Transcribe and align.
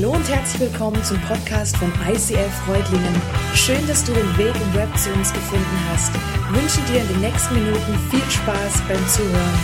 Hallo 0.00 0.12
und 0.12 0.28
herzlich 0.28 0.60
willkommen 0.60 1.02
zum 1.02 1.20
Podcast 1.22 1.76
von 1.76 1.92
ICF 2.06 2.54
Freudlingen. 2.64 3.20
Schön, 3.52 3.84
dass 3.88 4.04
du 4.04 4.14
den 4.14 4.38
Weg 4.38 4.54
im 4.54 4.74
Web 4.74 4.96
zu 4.96 5.12
uns 5.12 5.32
gefunden 5.32 5.88
hast. 5.88 6.14
Ich 6.14 6.62
wünsche 6.62 6.80
dir 6.92 7.00
in 7.00 7.08
den 7.08 7.20
nächsten 7.20 7.54
Minuten 7.54 7.98
viel 8.08 8.30
Spaß 8.30 8.80
beim 8.86 9.08
Zuhören. 9.08 9.58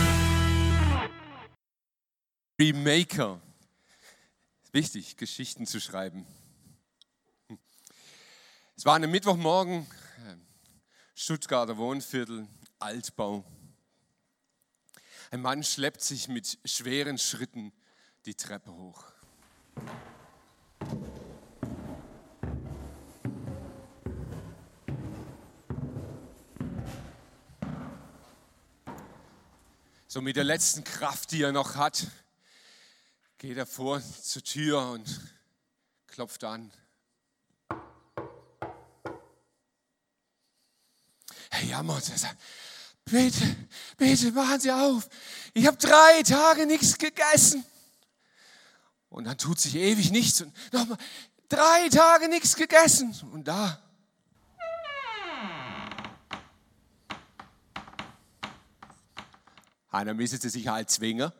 Remaker. 2.59 3.39
Wichtig, 4.73 5.15
Geschichten 5.15 5.65
zu 5.65 5.79
schreiben. 5.79 6.27
Es 8.75 8.83
war 8.83 8.95
ein 8.95 9.09
Mittwochmorgen, 9.09 9.87
Stuttgarter 11.15 11.77
Wohnviertel, 11.77 12.45
Altbau. 12.79 13.45
Ein 15.31 15.41
Mann 15.41 15.63
schleppt 15.63 16.01
sich 16.01 16.27
mit 16.27 16.59
schweren 16.65 17.17
Schritten 17.17 17.71
die 18.25 18.35
Treppe 18.35 18.73
hoch. 18.73 19.05
So 30.15 30.21
mit 30.21 30.37
der 30.37 30.45
letzten 30.45 30.85
Kraft, 30.85 31.31
die 31.31 31.41
er 31.41 31.51
noch 31.51 31.75
hat, 31.75 32.07
geht 33.37 33.57
er 33.57 33.65
vor 33.65 34.01
zur 34.01 34.43
Tür 34.45 34.91
und 34.91 35.19
klopft 36.07 36.45
an. 36.45 36.71
Er 41.49 41.63
jammert, 41.65 42.07
er 42.07 42.17
sagt, 42.17 42.41
bitte, 43.03 43.57
bitte 43.97 44.31
machen 44.31 44.61
Sie 44.61 44.71
auf. 44.71 45.09
Ich 45.53 45.67
habe 45.67 45.75
drei 45.75 46.23
Tage 46.23 46.65
nichts 46.65 46.97
gegessen. 46.97 47.65
Und 49.15 49.23
dann 49.23 49.37
tut 49.37 49.57
sich 49.61 49.75
ewig 49.75 50.11
nichts 50.11 50.41
und 50.41 50.53
nochmal 50.73 50.97
drei 51.47 51.87
Tage 51.87 52.27
nichts 52.27 52.53
gegessen. 52.57 53.15
Und 53.31 53.47
da. 53.47 53.81
Einer 59.89 60.13
müsste 60.13 60.49
sich 60.49 60.67
halt 60.67 60.89
zwingen. 60.89 61.31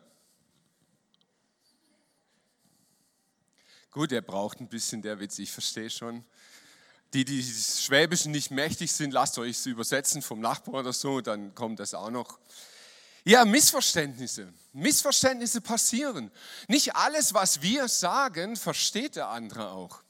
Gut, 3.90 4.10
er 4.10 4.22
braucht 4.22 4.58
ein 4.60 4.68
bisschen 4.68 5.02
der 5.02 5.20
Witz, 5.20 5.38
ich 5.38 5.52
verstehe 5.52 5.90
schon. 5.90 6.24
Die, 7.12 7.26
die 7.26 7.42
Schwäbischen 7.42 8.32
nicht 8.32 8.50
mächtig 8.50 8.90
sind, 8.90 9.10
lasst 9.10 9.36
euch 9.36 9.66
übersetzen 9.66 10.22
vom 10.22 10.40
Nachbar 10.40 10.80
oder 10.80 10.94
so, 10.94 11.20
dann 11.20 11.54
kommt 11.54 11.78
das 11.78 11.92
auch 11.92 12.10
noch. 12.10 12.38
Ja, 13.26 13.44
Missverständnisse. 13.44 14.52
Missverständnisse 14.72 15.60
passieren. 15.60 16.30
Nicht 16.68 16.94
alles, 16.94 17.34
was 17.34 17.60
wir 17.60 17.88
sagen, 17.88 18.54
versteht 18.54 19.16
der 19.16 19.30
andere 19.30 19.70
auch. 19.70 20.00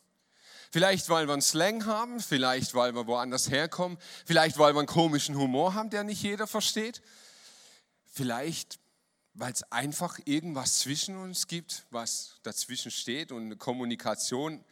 Vielleicht, 0.70 1.08
weil 1.08 1.26
wir 1.26 1.32
einen 1.32 1.40
Slang 1.40 1.86
haben, 1.86 2.20
vielleicht, 2.20 2.74
weil 2.74 2.94
wir 2.94 3.06
woanders 3.06 3.48
herkommen, 3.48 3.96
vielleicht, 4.26 4.58
weil 4.58 4.74
wir 4.74 4.80
einen 4.80 4.86
komischen 4.86 5.34
Humor 5.38 5.72
haben, 5.72 5.88
der 5.88 6.04
nicht 6.04 6.22
jeder 6.22 6.46
versteht. 6.46 7.00
Vielleicht, 8.12 8.78
weil 9.32 9.50
es 9.50 9.62
einfach 9.72 10.18
irgendwas 10.26 10.80
zwischen 10.80 11.16
uns 11.16 11.46
gibt, 11.46 11.86
was 11.88 12.34
dazwischen 12.42 12.90
steht 12.90 13.32
und 13.32 13.46
eine 13.46 13.56
Kommunikation 13.56 14.62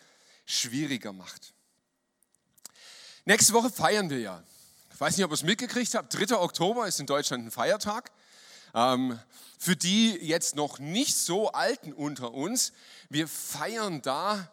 schwieriger 0.44 1.14
macht. 1.14 1.54
Nächste 3.24 3.54
Woche 3.54 3.70
feiern 3.70 4.10
wir 4.10 4.20
ja. 4.20 4.44
Ich 4.94 5.00
weiß 5.00 5.16
nicht, 5.16 5.24
ob 5.24 5.32
ihr 5.32 5.34
es 5.34 5.42
mitgekriegt 5.42 5.92
habt. 5.96 6.14
3. 6.14 6.36
Oktober 6.36 6.86
ist 6.86 7.00
in 7.00 7.06
Deutschland 7.06 7.44
ein 7.44 7.50
Feiertag. 7.50 8.12
Ähm, 8.74 9.18
für 9.58 9.74
die 9.74 10.12
jetzt 10.22 10.54
noch 10.54 10.78
nicht 10.78 11.16
so 11.16 11.50
alten 11.50 11.92
unter 11.92 12.32
uns, 12.32 12.72
wir 13.08 13.26
feiern 13.26 14.02
da 14.02 14.48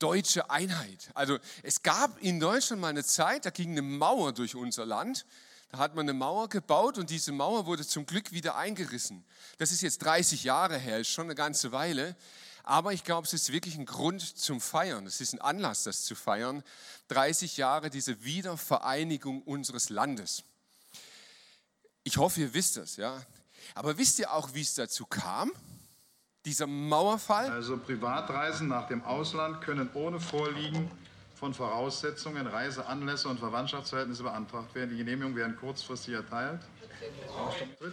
deutsche 0.00 0.50
Einheit. 0.50 1.10
Also 1.14 1.38
es 1.62 1.84
gab 1.84 2.20
in 2.20 2.40
Deutschland 2.40 2.82
mal 2.82 2.88
eine 2.88 3.04
Zeit, 3.04 3.46
da 3.46 3.50
ging 3.50 3.70
eine 3.70 3.82
Mauer 3.82 4.32
durch 4.32 4.56
unser 4.56 4.84
Land. 4.86 5.24
Da 5.70 5.78
hat 5.78 5.94
man 5.94 6.04
eine 6.04 6.14
Mauer 6.14 6.48
gebaut 6.48 6.98
und 6.98 7.10
diese 7.10 7.30
Mauer 7.30 7.66
wurde 7.66 7.86
zum 7.86 8.06
Glück 8.06 8.32
wieder 8.32 8.56
eingerissen. 8.56 9.24
Das 9.58 9.70
ist 9.70 9.82
jetzt 9.82 9.98
30 9.98 10.42
Jahre 10.42 10.78
her, 10.78 10.98
ist 10.98 11.10
schon 11.10 11.26
eine 11.26 11.36
ganze 11.36 11.70
Weile. 11.70 12.16
Aber 12.66 12.92
ich 12.92 13.04
glaube, 13.04 13.26
es 13.26 13.32
ist 13.32 13.52
wirklich 13.52 13.76
ein 13.76 13.86
Grund 13.86 14.20
zum 14.20 14.60
Feiern. 14.60 15.06
Es 15.06 15.20
ist 15.20 15.32
ein 15.32 15.40
Anlass, 15.40 15.84
das 15.84 16.02
zu 16.02 16.16
feiern. 16.16 16.64
30 17.08 17.56
Jahre 17.56 17.90
diese 17.90 18.24
Wiedervereinigung 18.24 19.42
unseres 19.42 19.88
Landes. 19.88 20.42
Ich 22.02 22.16
hoffe, 22.16 22.40
ihr 22.40 22.54
wisst 22.54 22.76
das. 22.76 22.96
Ja? 22.96 23.22
Aber 23.76 23.96
wisst 23.98 24.18
ihr 24.18 24.32
auch, 24.32 24.52
wie 24.52 24.62
es 24.62 24.74
dazu 24.74 25.06
kam? 25.06 25.52
Dieser 26.44 26.66
Mauerfall? 26.66 27.50
Also 27.50 27.78
Privatreisen 27.78 28.66
nach 28.66 28.88
dem 28.88 29.04
Ausland 29.04 29.60
können 29.60 29.88
ohne 29.94 30.18
Vorliegen 30.18 30.90
von 31.36 31.54
Voraussetzungen, 31.54 32.48
Reiseanlässe 32.48 33.28
und 33.28 33.38
Verwandtschaftsverhältnisse 33.38 34.24
beantragt 34.24 34.74
werden. 34.74 34.90
Die 34.90 34.96
Genehmigung 34.96 35.36
werden 35.36 35.56
kurzfristig 35.56 36.14
erteilt. 36.14 36.60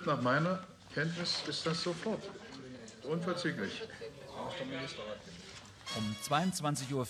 Nach 0.05 0.21
meiner 0.21 0.63
Kenntnis 0.95 1.43
ist 1.47 1.63
das 1.63 1.83
sofort. 1.83 2.23
Unverzüglich. 3.03 3.83
Um 5.95 6.15
22.40 6.27 6.93
Uhr 6.93 7.07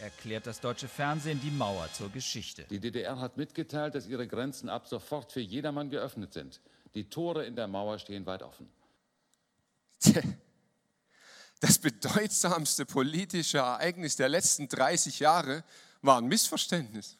erklärt 0.00 0.46
das 0.46 0.60
deutsche 0.60 0.88
Fernsehen 0.88 1.40
die 1.40 1.50
Mauer 1.50 1.88
zur 1.92 2.10
Geschichte. 2.10 2.64
Die 2.70 2.80
DDR 2.80 3.20
hat 3.20 3.36
mitgeteilt, 3.36 3.94
dass 3.94 4.06
ihre 4.06 4.26
Grenzen 4.26 4.68
ab 4.68 4.88
sofort 4.88 5.32
für 5.32 5.40
jedermann 5.40 5.90
geöffnet 5.90 6.32
sind. 6.32 6.60
Die 6.94 7.08
Tore 7.08 7.44
in 7.44 7.54
der 7.54 7.68
Mauer 7.68 7.98
stehen 7.98 8.26
weit 8.26 8.42
offen. 8.42 8.68
Das 11.60 11.78
bedeutsamste 11.78 12.86
politische 12.86 13.58
Ereignis 13.58 14.16
der 14.16 14.30
letzten 14.30 14.66
30 14.66 15.20
Jahre 15.20 15.62
war 16.00 16.16
ein 16.16 16.26
Missverständnis. 16.26 17.16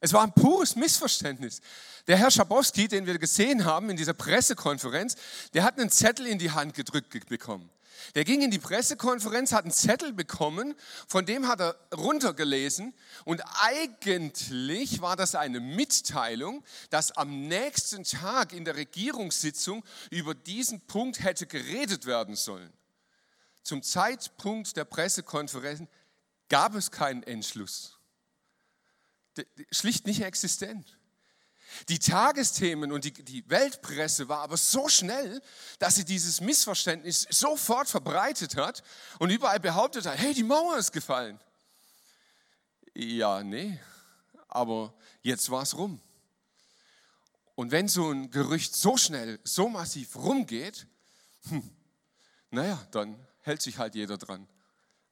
Es 0.00 0.12
war 0.12 0.22
ein 0.22 0.32
pures 0.32 0.74
Missverständnis. 0.74 1.60
Der 2.06 2.16
Herr 2.16 2.30
Schabowski, 2.30 2.88
den 2.88 3.06
wir 3.06 3.18
gesehen 3.18 3.64
haben 3.64 3.90
in 3.90 3.96
dieser 3.96 4.14
Pressekonferenz, 4.14 5.16
der 5.52 5.64
hat 5.64 5.78
einen 5.78 5.90
Zettel 5.90 6.26
in 6.26 6.38
die 6.38 6.50
Hand 6.50 6.74
gedrückt 6.74 7.28
bekommen. 7.28 7.70
Der 8.14 8.24
ging 8.24 8.42
in 8.42 8.50
die 8.50 8.58
Pressekonferenz, 8.58 9.52
hat 9.52 9.64
einen 9.64 9.72
Zettel 9.72 10.12
bekommen, 10.12 10.74
von 11.06 11.26
dem 11.26 11.48
hat 11.48 11.60
er 11.60 11.76
runtergelesen 11.94 12.94
und 13.24 13.42
eigentlich 13.62 15.00
war 15.00 15.16
das 15.16 15.34
eine 15.34 15.60
Mitteilung, 15.60 16.64
dass 16.90 17.12
am 17.12 17.48
nächsten 17.48 18.04
Tag 18.04 18.52
in 18.52 18.64
der 18.64 18.76
Regierungssitzung 18.76 19.84
über 20.10 20.34
diesen 20.34 20.80
Punkt 20.86 21.22
hätte 21.22 21.46
geredet 21.46 22.06
werden 22.06 22.36
sollen. 22.36 22.72
Zum 23.62 23.82
Zeitpunkt 23.82 24.76
der 24.76 24.84
Pressekonferenz 24.84 25.88
gab 26.48 26.74
es 26.74 26.90
keinen 26.90 27.22
Entschluss. 27.22 27.98
Schlicht 29.70 30.06
nicht 30.06 30.22
existent. 30.22 30.98
Die 31.88 31.98
Tagesthemen 31.98 32.92
und 32.92 33.04
die, 33.04 33.12
die 33.12 33.48
Weltpresse 33.48 34.28
war 34.28 34.40
aber 34.40 34.56
so 34.56 34.88
schnell, 34.88 35.42
dass 35.78 35.96
sie 35.96 36.04
dieses 36.04 36.40
Missverständnis 36.40 37.26
sofort 37.30 37.88
verbreitet 37.88 38.56
hat 38.56 38.82
und 39.18 39.30
überall 39.30 39.60
behauptet 39.60 40.06
hat, 40.06 40.18
hey, 40.18 40.34
die 40.34 40.42
Mauer 40.42 40.76
ist 40.78 40.92
gefallen. 40.92 41.38
Ja, 42.94 43.42
nee, 43.42 43.78
aber 44.48 44.94
jetzt 45.22 45.50
war 45.50 45.62
es 45.62 45.76
rum. 45.76 46.00
Und 47.56 47.70
wenn 47.70 47.88
so 47.88 48.10
ein 48.10 48.30
Gerücht 48.30 48.74
so 48.74 48.96
schnell, 48.96 49.40
so 49.44 49.68
massiv 49.68 50.16
rumgeht, 50.16 50.86
hm, 51.48 51.70
naja, 52.50 52.84
dann 52.90 53.16
hält 53.40 53.62
sich 53.62 53.78
halt 53.78 53.94
jeder 53.94 54.16
dran, 54.16 54.48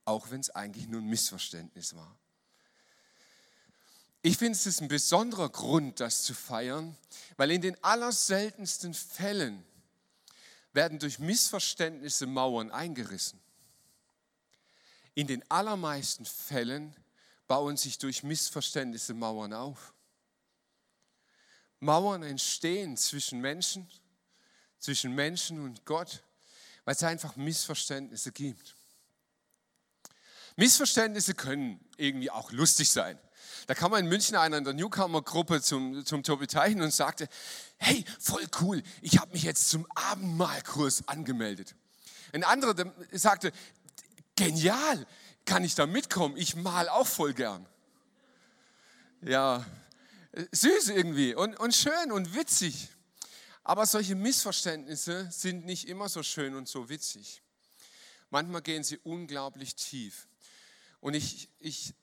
auch 0.04 0.30
wenn 0.30 0.40
es 0.40 0.50
eigentlich 0.50 0.88
nur 0.88 1.00
ein 1.00 1.06
Missverständnis 1.06 1.94
war. 1.94 2.18
Ich 4.24 4.38
finde, 4.38 4.52
es 4.52 4.66
ist 4.66 4.80
ein 4.80 4.88
besonderer 4.88 5.48
Grund, 5.48 5.98
das 5.98 6.22
zu 6.22 6.32
feiern, 6.32 6.96
weil 7.36 7.50
in 7.50 7.60
den 7.60 7.82
allerseltensten 7.82 8.94
Fällen 8.94 9.64
werden 10.72 11.00
durch 11.00 11.18
Missverständnisse 11.18 12.26
Mauern 12.26 12.70
eingerissen. 12.70 13.40
In 15.14 15.26
den 15.26 15.48
allermeisten 15.50 16.24
Fällen 16.24 16.94
bauen 17.48 17.76
sich 17.76 17.98
durch 17.98 18.22
Missverständnisse 18.22 19.12
Mauern 19.12 19.52
auf. 19.52 19.92
Mauern 21.80 22.22
entstehen 22.22 22.96
zwischen 22.96 23.40
Menschen, 23.40 23.90
zwischen 24.78 25.16
Menschen 25.16 25.60
und 25.60 25.84
Gott, 25.84 26.22
weil 26.84 26.94
es 26.94 27.02
einfach 27.02 27.34
Missverständnisse 27.34 28.30
gibt. 28.30 28.76
Missverständnisse 30.54 31.34
können 31.34 31.84
irgendwie 31.96 32.30
auch 32.30 32.52
lustig 32.52 32.88
sein. 32.88 33.18
Da 33.66 33.74
kam 33.74 33.94
in 33.94 34.06
München 34.06 34.36
einer 34.36 34.58
in 34.58 34.64
der 34.64 34.72
Newcomer-Gruppe 34.72 35.62
zum, 35.62 36.04
zum 36.04 36.22
Tobi 36.22 36.46
Teichen 36.46 36.82
und 36.82 36.92
sagte, 36.92 37.28
hey, 37.78 38.04
voll 38.18 38.46
cool, 38.60 38.82
ich 39.00 39.18
habe 39.18 39.32
mich 39.32 39.42
jetzt 39.42 39.68
zum 39.68 39.86
Abendmahlkurs 39.94 41.08
angemeldet. 41.08 41.74
Ein 42.32 42.44
anderer 42.44 42.74
sagte, 43.12 43.52
genial, 44.36 45.06
kann 45.44 45.64
ich 45.64 45.74
da 45.74 45.86
mitkommen? 45.86 46.36
Ich 46.36 46.56
mal 46.56 46.88
auch 46.88 47.06
voll 47.06 47.34
gern. 47.34 47.66
Ja, 49.22 49.64
süß 50.50 50.88
irgendwie 50.88 51.34
und, 51.34 51.58
und 51.58 51.74
schön 51.74 52.10
und 52.10 52.34
witzig. 52.34 52.88
Aber 53.64 53.86
solche 53.86 54.16
Missverständnisse 54.16 55.28
sind 55.30 55.64
nicht 55.64 55.88
immer 55.88 56.08
so 56.08 56.22
schön 56.22 56.56
und 56.56 56.68
so 56.68 56.88
witzig. 56.88 57.42
manchmal 58.30 58.62
gehen 58.62 58.82
sie 58.82 58.98
unglaublich 59.04 59.76
tief. 59.76 60.26
Und 61.00 61.14
ich, 61.14 61.48
ich 61.60 61.94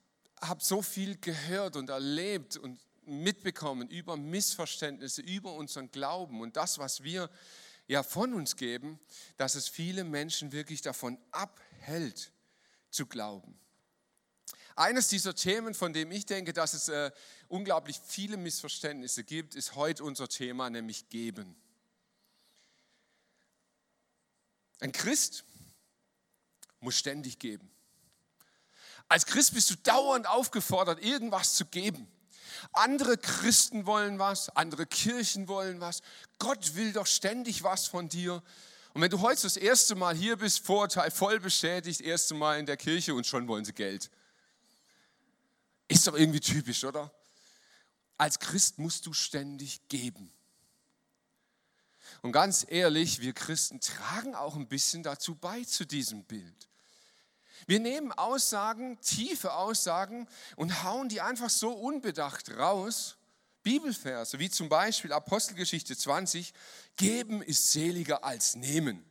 habe 0.42 0.64
so 0.64 0.82
viel 0.82 1.18
gehört 1.18 1.76
und 1.76 1.90
erlebt 1.90 2.58
und 2.58 2.80
mitbekommen 3.06 3.90
über 3.90 4.18
Missverständnisse, 4.18 5.22
über 5.22 5.54
unseren 5.54 5.92
Glauben 5.92 6.42
und 6.42 6.56
das, 6.56 6.78
was 6.78 7.04
wir 7.04 7.30
ja 7.88 8.04
von 8.04 8.34
uns 8.34 8.56
geben, 8.56 9.00
dass 9.38 9.56
es 9.56 9.68
viele 9.68 10.04
Menschen 10.04 10.52
wirklich 10.52 10.82
davon 10.82 11.18
abhält 11.32 12.32
zu 12.92 13.08
glauben. 13.08 13.60
Eines 14.76 15.10
dieser 15.10 15.36
Themen, 15.36 15.74
von 15.74 15.92
dem 15.92 16.12
ich 16.12 16.26
denke, 16.26 16.54
dass 16.54 16.74
es 16.74 16.88
äh, 16.88 17.12
unglaublich 17.50 18.00
viele 18.06 18.38
Missverständnisse 18.38 19.24
gibt, 19.26 19.56
ist 19.56 19.76
heute 19.76 20.04
unser 20.04 20.30
Thema, 20.30 20.70
nämlich 20.70 21.10
geben. 21.10 21.56
Ein 24.80 24.94
Christ 24.94 25.44
muss 26.80 26.96
ständig 26.96 27.40
geben. 27.40 27.70
Als 29.10 29.26
Christ 29.26 29.56
bist 29.56 29.70
du 29.72 29.76
dauernd 29.76 30.28
aufgefordert, 30.28 31.04
irgendwas 31.04 31.56
zu 31.56 31.66
geben. 31.66 32.08
Andere 32.74 33.18
Christen 33.18 33.86
wollen 33.86 34.20
was, 34.20 34.50
andere 34.50 34.86
Kirchen 34.86 35.48
wollen 35.48 35.82
was. 35.82 36.02
Gott 36.38 36.76
will 36.76 36.94
doch 36.94 37.08
ständig 37.08 37.64
was 37.64 37.88
von 37.88 38.08
dir. 38.08 38.44
Und 38.94 39.02
wenn 39.02 39.10
du 39.10 39.22
heute 39.22 39.42
das 39.42 39.58
erste 39.58 39.96
Mal 39.96 40.16
hier 40.16 40.38
bist, 40.38 40.66
Vorurteil 40.66 41.10
voll 41.10 41.40
bestätigt, 41.40 42.02
erste 42.02 42.36
Mal 42.36 42.60
in 42.60 42.66
der 42.66 42.78
Kirche 42.78 43.16
und 43.16 43.26
schon 43.26 43.48
wollen 43.48 43.66
sie 43.66 43.74
Geld. 43.74 44.12
Ist 45.88 46.06
doch 46.06 46.16
irgendwie 46.16 46.40
typisch, 46.40 46.84
oder? 46.84 47.12
Als 48.18 48.38
Christ 48.38 48.78
musst 48.78 49.08
du 49.08 49.14
ständig 49.14 49.88
geben. 49.90 50.32
Und 52.22 52.32
ganz 52.32 52.66
ehrlich, 52.70 53.22
wir 53.22 53.34
Christen 53.34 53.80
tragen 53.80 54.36
auch 54.36 54.56
ein 54.56 54.68
bisschen 54.68 55.02
dazu 55.02 55.34
bei 55.34 55.64
zu 55.64 55.86
diesem 55.86 56.26
Bild. 56.26 56.69
Wir 57.68 57.80
nehmen 57.80 58.12
Aussagen, 58.12 59.00
tiefe 59.02 59.54
Aussagen 59.54 60.28
und 60.56 60.84
hauen 60.84 61.10
die 61.10 61.22
einfach 61.22 61.50
so 61.50 61.72
unbedacht 61.72 62.50
raus. 62.58 63.18
Bibelverse, 63.64 64.40
wie 64.40 64.50
zum 64.50 64.70
Beispiel 64.70 65.12
Apostelgeschichte 65.14 65.96
20, 65.96 66.54
geben 66.96 67.42
ist 67.42 67.72
seliger 67.72 68.24
als 68.24 68.56
nehmen. 68.56 69.06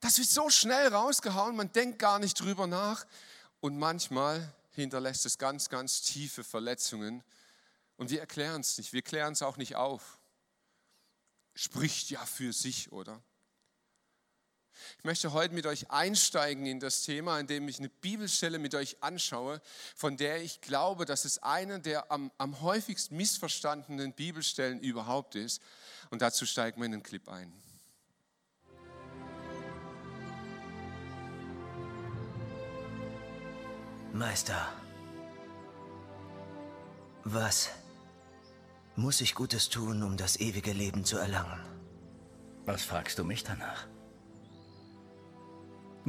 Das 0.00 0.18
wird 0.18 0.28
so 0.28 0.48
schnell 0.50 0.88
rausgehauen, 0.88 1.56
man 1.56 1.72
denkt 1.72 1.98
gar 1.98 2.18
nicht 2.18 2.40
drüber 2.40 2.66
nach 2.66 3.06
und 3.60 3.78
manchmal 3.78 4.54
hinterlässt 4.70 5.26
es 5.26 5.38
ganz, 5.38 5.68
ganz 5.68 6.02
tiefe 6.02 6.44
Verletzungen 6.44 7.24
und 7.96 8.10
wir 8.10 8.20
erklären 8.20 8.60
es 8.60 8.78
nicht, 8.78 8.92
wir 8.92 9.02
klären 9.02 9.32
es 9.32 9.42
auch 9.42 9.56
nicht 9.56 9.74
auf. 9.74 10.18
Spricht 11.54 12.10
ja 12.10 12.24
für 12.24 12.52
sich, 12.52 12.92
oder? 12.92 13.20
Ich 14.98 15.04
möchte 15.04 15.32
heute 15.32 15.54
mit 15.54 15.66
euch 15.66 15.90
einsteigen 15.90 16.66
in 16.66 16.80
das 16.80 17.02
Thema, 17.02 17.38
indem 17.38 17.68
ich 17.68 17.78
eine 17.78 17.88
Bibelstelle 17.88 18.58
mit 18.58 18.74
euch 18.74 19.02
anschaue, 19.02 19.60
von 19.94 20.16
der 20.16 20.42
ich 20.42 20.60
glaube, 20.60 21.04
dass 21.04 21.24
es 21.24 21.42
eine 21.42 21.80
der 21.80 22.10
am, 22.10 22.30
am 22.38 22.60
häufigst 22.60 23.12
missverstandenen 23.12 24.12
Bibelstellen 24.12 24.80
überhaupt 24.80 25.34
ist. 25.34 25.62
Und 26.10 26.22
dazu 26.22 26.46
steigen 26.46 26.80
wir 26.80 26.86
in 26.86 26.92
den 26.92 27.02
Clip 27.02 27.28
ein. 27.28 27.52
Meister, 34.12 34.72
was 37.24 37.68
muss 38.96 39.20
ich 39.20 39.34
Gutes 39.34 39.68
tun, 39.68 40.02
um 40.02 40.16
das 40.16 40.40
ewige 40.40 40.72
Leben 40.72 41.04
zu 41.04 41.18
erlangen? 41.18 41.60
Was 42.64 42.82
fragst 42.82 43.18
du 43.18 43.24
mich 43.24 43.44
danach? 43.44 43.86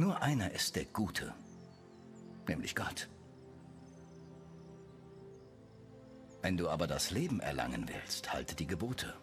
Nur 0.00 0.22
einer 0.22 0.50
ist 0.52 0.76
der 0.76 0.86
Gute, 0.86 1.34
nämlich 2.48 2.74
Gott. 2.74 3.10
Wenn 6.40 6.56
du 6.56 6.70
aber 6.70 6.86
das 6.86 7.10
Leben 7.10 7.40
erlangen 7.40 7.86
willst, 7.86 8.32
halte 8.32 8.54
die 8.54 8.66
Gebote. 8.66 9.14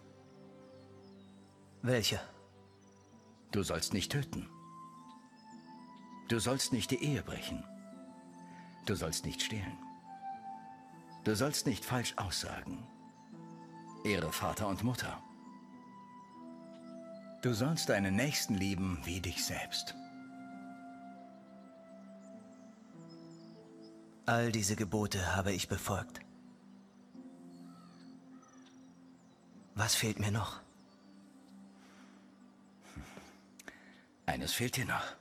Welche? 1.82 2.20
Du 3.50 3.64
sollst 3.64 3.92
nicht 3.92 4.12
töten. 4.12 4.48
Du 6.28 6.38
sollst 6.38 6.72
nicht 6.72 6.92
die 6.92 7.02
Ehe 7.02 7.24
brechen. 7.24 7.64
Du 8.86 8.94
sollst 8.94 9.26
nicht 9.26 9.42
stehlen. 9.42 9.76
Du 11.24 11.34
sollst 11.34 11.66
nicht 11.66 11.84
falsch 11.84 12.14
aussagen. 12.18 12.86
Ehre 14.04 14.30
Vater 14.30 14.68
und 14.68 14.84
Mutter. 14.84 15.20
Du 17.42 17.52
sollst 17.52 17.88
deinen 17.88 18.14
Nächsten 18.14 18.54
lieben 18.54 19.00
wie 19.02 19.20
dich 19.20 19.44
selbst. 19.44 19.96
All 24.28 24.52
diese 24.52 24.76
Gebote 24.76 25.34
habe 25.36 25.52
ich 25.52 25.68
befolgt. 25.68 26.20
Was 29.74 29.94
fehlt 29.94 30.20
mir 30.20 30.30
noch? 30.30 30.60
Eines 34.26 34.52
fehlt 34.52 34.76
dir 34.76 34.84
noch. 34.84 35.14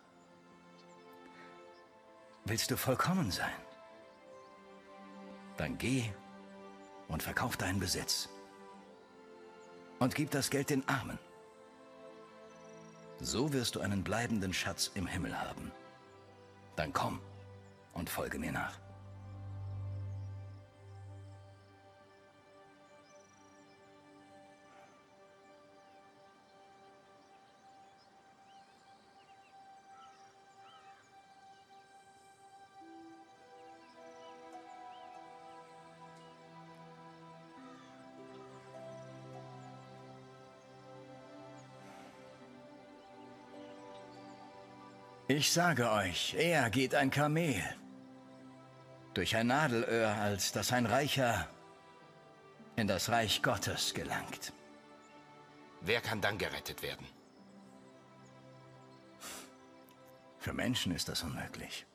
Willst 2.43 2.69
du 2.69 2.75
vollkommen 2.75 3.31
sein? 3.31 3.61
Dann 5.55 5.77
geh 5.77 6.11
und 7.07 7.23
verkauf 7.23 7.55
deinen 7.55 7.79
Besitz. 7.79 8.27
Und 9.99 10.15
gib 10.15 10.31
das 10.31 10.49
Geld 10.49 10.69
den 10.69 10.85
Armen. 10.89 11.17
So 13.21 13.53
wirst 13.53 13.75
du 13.75 13.79
einen 13.79 14.03
bleibenden 14.03 14.53
Schatz 14.53 14.91
im 14.95 15.07
Himmel 15.07 15.39
haben. 15.39 15.71
Dann 16.75 16.91
komm 16.91 17.21
und 17.93 18.09
folge 18.09 18.37
mir 18.37 18.51
nach. 18.51 18.86
Ich 45.37 45.51
sage 45.51 45.91
euch, 45.91 46.33
eher 46.33 46.67
geht 46.71 46.95
ein 46.95 47.11
Kamel 47.11 47.63
durch 49.13 49.35
ein 49.35 49.45
Nadelöhr, 49.45 50.09
als 50.09 50.51
dass 50.51 50.73
ein 50.73 50.87
Reicher 50.87 51.47
in 52.75 52.87
das 52.87 53.09
Reich 53.09 53.43
Gottes 53.43 53.93
gelangt. 53.93 54.51
Wer 55.81 56.01
kann 56.01 56.21
dann 56.21 56.39
gerettet 56.39 56.81
werden? 56.81 57.05
Für 60.39 60.53
Menschen 60.53 60.91
ist 60.95 61.07
das 61.07 61.21
unmöglich. 61.21 61.85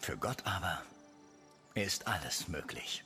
Für 0.00 0.16
Gott 0.16 0.44
aber 0.44 0.82
ist 1.74 2.08
alles 2.08 2.48
möglich. 2.48 3.04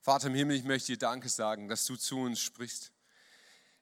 Vater 0.00 0.26
im 0.26 0.34
Himmel, 0.34 0.56
ich 0.56 0.64
möchte 0.64 0.90
dir 0.90 0.98
Danke 0.98 1.28
sagen, 1.28 1.68
dass 1.68 1.86
du 1.86 1.94
zu 1.94 2.18
uns 2.18 2.40
sprichst. 2.40 2.93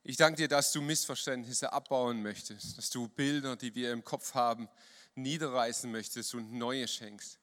Ich 0.05 0.17
danke 0.17 0.37
dir, 0.37 0.49
dass 0.49 0.73
du 0.73 0.83
Missverständnisse 0.83 1.73
abbauen 1.73 2.23
möchtest, 2.23 2.77
dass 2.77 2.91
du 2.91 3.07
Bilder, 3.07 3.55
die 3.55 3.75
wir 3.75 3.93
im 3.93 4.03
Kopf 4.03 4.35
haben, 4.35 4.69
niederreißen 5.15 5.91
möchtest 5.91 6.35
und 6.35 6.53
neue 6.53 6.89
schenkst. 6.89 7.39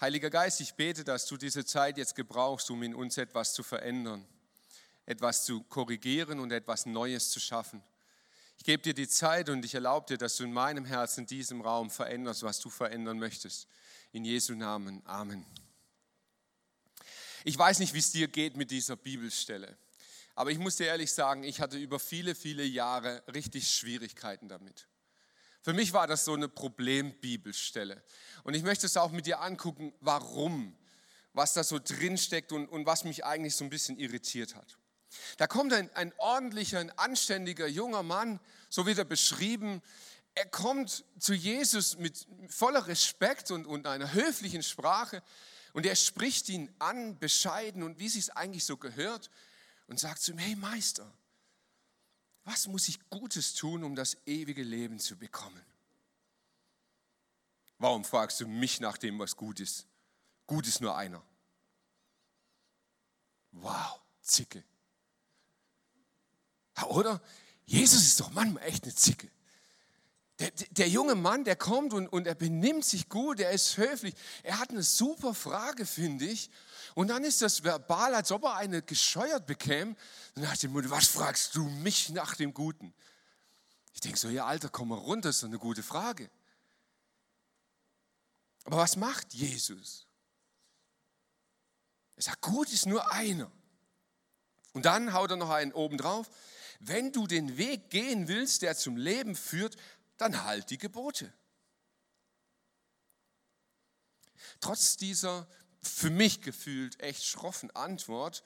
Heiliger 0.00 0.30
Geist, 0.30 0.60
ich 0.60 0.74
bete, 0.74 1.04
dass 1.04 1.26
du 1.26 1.36
diese 1.36 1.64
Zeit 1.64 1.96
jetzt 1.98 2.16
gebrauchst, 2.16 2.70
um 2.70 2.82
in 2.82 2.92
uns 2.92 3.18
etwas 3.18 3.54
zu 3.54 3.62
verändern, 3.62 4.26
etwas 5.06 5.44
zu 5.44 5.62
korrigieren 5.62 6.40
und 6.40 6.50
etwas 6.50 6.86
Neues 6.86 7.30
zu 7.30 7.38
schaffen. 7.38 7.84
Ich 8.58 8.64
gebe 8.64 8.82
dir 8.82 8.94
die 8.94 9.08
Zeit 9.08 9.48
und 9.48 9.64
ich 9.64 9.74
erlaube 9.74 10.06
dir, 10.08 10.18
dass 10.18 10.36
du 10.36 10.44
in 10.44 10.52
meinem 10.52 10.84
Herzen, 10.84 11.20
in 11.20 11.26
diesem 11.26 11.60
Raum 11.60 11.88
veränderst, 11.88 12.42
was 12.42 12.58
du 12.58 12.68
verändern 12.68 13.18
möchtest. 13.20 13.68
In 14.10 14.24
Jesu 14.24 14.54
Namen. 14.54 15.02
Amen. 15.06 15.46
Ich 17.44 17.56
weiß 17.56 17.78
nicht, 17.78 17.94
wie 17.94 17.98
es 17.98 18.10
dir 18.10 18.26
geht 18.26 18.56
mit 18.56 18.72
dieser 18.72 18.96
Bibelstelle. 18.96 19.76
Aber 20.34 20.50
ich 20.50 20.58
muss 20.58 20.76
dir 20.76 20.86
ehrlich 20.86 21.12
sagen, 21.12 21.44
ich 21.44 21.60
hatte 21.60 21.76
über 21.76 21.98
viele, 21.98 22.34
viele 22.34 22.64
Jahre 22.64 23.22
richtig 23.32 23.70
Schwierigkeiten 23.70 24.48
damit. 24.48 24.88
Für 25.60 25.72
mich 25.72 25.92
war 25.92 26.06
das 26.06 26.24
so 26.24 26.34
eine 26.34 26.48
Problembibelstelle. 26.48 28.02
Und 28.42 28.54
ich 28.54 28.62
möchte 28.62 28.86
es 28.86 28.96
auch 28.96 29.12
mit 29.12 29.26
dir 29.26 29.40
angucken, 29.40 29.94
warum, 30.00 30.76
was 31.34 31.52
da 31.52 31.62
so 31.62 31.78
drin 31.78 32.18
steckt 32.18 32.50
und, 32.50 32.66
und 32.68 32.86
was 32.86 33.04
mich 33.04 33.24
eigentlich 33.24 33.54
so 33.54 33.64
ein 33.64 33.70
bisschen 33.70 33.96
irritiert 33.98 34.56
hat. 34.56 34.78
Da 35.36 35.46
kommt 35.46 35.72
ein, 35.72 35.94
ein 35.94 36.12
ordentlicher, 36.16 36.80
ein 36.80 36.90
anständiger 36.98 37.66
junger 37.66 38.02
Mann, 38.02 38.40
so 38.70 38.86
wird 38.86 38.98
er 38.98 39.04
beschrieben. 39.04 39.82
Er 40.34 40.46
kommt 40.46 41.04
zu 41.18 41.34
Jesus 41.34 41.98
mit 41.98 42.26
voller 42.48 42.86
Respekt 42.86 43.50
und, 43.50 43.66
und 43.66 43.86
einer 43.86 44.14
höflichen 44.14 44.62
Sprache 44.62 45.22
und 45.74 45.86
er 45.86 45.96
spricht 45.96 46.48
ihn 46.48 46.74
an, 46.78 47.18
bescheiden 47.18 47.82
und 47.82 47.98
wie 47.98 48.06
es 48.06 48.30
eigentlich 48.30 48.64
so 48.64 48.78
gehört 48.78 49.30
und 49.86 49.98
sagt 50.00 50.20
zu 50.20 50.32
ihm, 50.32 50.38
hey 50.38 50.56
Meister, 50.56 51.12
Was 52.44 52.66
muss 52.66 52.88
ich 52.88 52.98
Gutes 53.08 53.54
tun, 53.54 53.84
um 53.84 53.94
das 53.94 54.16
ewige 54.26 54.62
Leben 54.62 54.98
zu 54.98 55.16
bekommen? 55.16 55.62
Warum 57.78 58.04
fragst 58.04 58.40
du 58.40 58.48
mich 58.48 58.80
nach 58.80 58.96
dem, 58.96 59.18
was 59.18 59.36
gut 59.36 59.60
ist? 59.60 59.86
Gut 60.46 60.66
ist 60.66 60.80
nur 60.80 60.96
einer. 60.96 61.22
Wow, 63.52 64.00
Zicke. 64.20 64.64
Oder? 66.88 67.22
Jesus 67.64 68.02
ist 68.02 68.18
doch 68.18 68.30
manchmal 68.30 68.64
echt 68.64 68.84
eine 68.84 68.94
Zicke. 68.94 69.30
Der, 70.42 70.50
der, 70.50 70.88
junge 70.88 71.14
Mann, 71.14 71.44
der 71.44 71.54
kommt 71.54 71.94
und, 71.94 72.08
und 72.08 72.26
er 72.26 72.34
benimmt 72.34 72.84
sich 72.84 73.08
gut, 73.08 73.38
er 73.38 73.52
ist 73.52 73.76
höflich. 73.76 74.12
Er 74.42 74.58
hat 74.58 74.70
eine 74.70 74.82
super 74.82 75.34
Frage, 75.34 75.86
finde 75.86 76.24
ich. 76.24 76.50
Und 76.96 77.08
dann 77.08 77.22
ist 77.22 77.42
das 77.42 77.62
verbal, 77.62 78.12
als 78.12 78.32
ob 78.32 78.42
er 78.42 78.56
eine 78.56 78.82
gescheuert 78.82 79.46
bekäme. 79.46 79.94
Nach 80.34 80.56
dem 80.56 80.72
Mund, 80.72 80.90
was 80.90 81.06
fragst 81.06 81.54
du 81.54 81.62
mich 81.62 82.08
nach 82.08 82.34
dem 82.34 82.52
Guten? 82.54 82.92
Ich 83.94 84.00
denke 84.00 84.18
so, 84.18 84.30
ja 84.30 84.44
Alter, 84.44 84.68
komm 84.68 84.88
mal 84.88 84.98
runter, 84.98 85.28
ist 85.28 85.44
doch 85.44 85.48
eine 85.48 85.60
gute 85.60 85.84
Frage. 85.84 86.28
Aber 88.64 88.78
was 88.78 88.96
macht 88.96 89.32
Jesus? 89.34 90.08
Er 92.16 92.24
sagt, 92.24 92.40
gut 92.40 92.72
ist 92.72 92.86
nur 92.86 93.12
einer. 93.12 93.48
Und 94.72 94.86
dann 94.86 95.12
haut 95.12 95.30
er 95.30 95.36
noch 95.36 95.50
einen 95.50 95.72
oben 95.72 95.98
drauf. 95.98 96.28
Wenn 96.80 97.12
du 97.12 97.28
den 97.28 97.58
Weg 97.58 97.90
gehen 97.90 98.26
willst, 98.26 98.62
der 98.62 98.76
zum 98.76 98.96
Leben 98.96 99.36
führt, 99.36 99.76
dann 100.16 100.44
halt 100.44 100.70
die 100.70 100.78
Gebote. 100.78 101.32
Trotz 104.60 104.96
dieser 104.96 105.48
für 105.80 106.10
mich 106.10 106.40
gefühlt 106.40 107.00
echt 107.00 107.24
schroffen 107.24 107.70
Antwort 107.72 108.44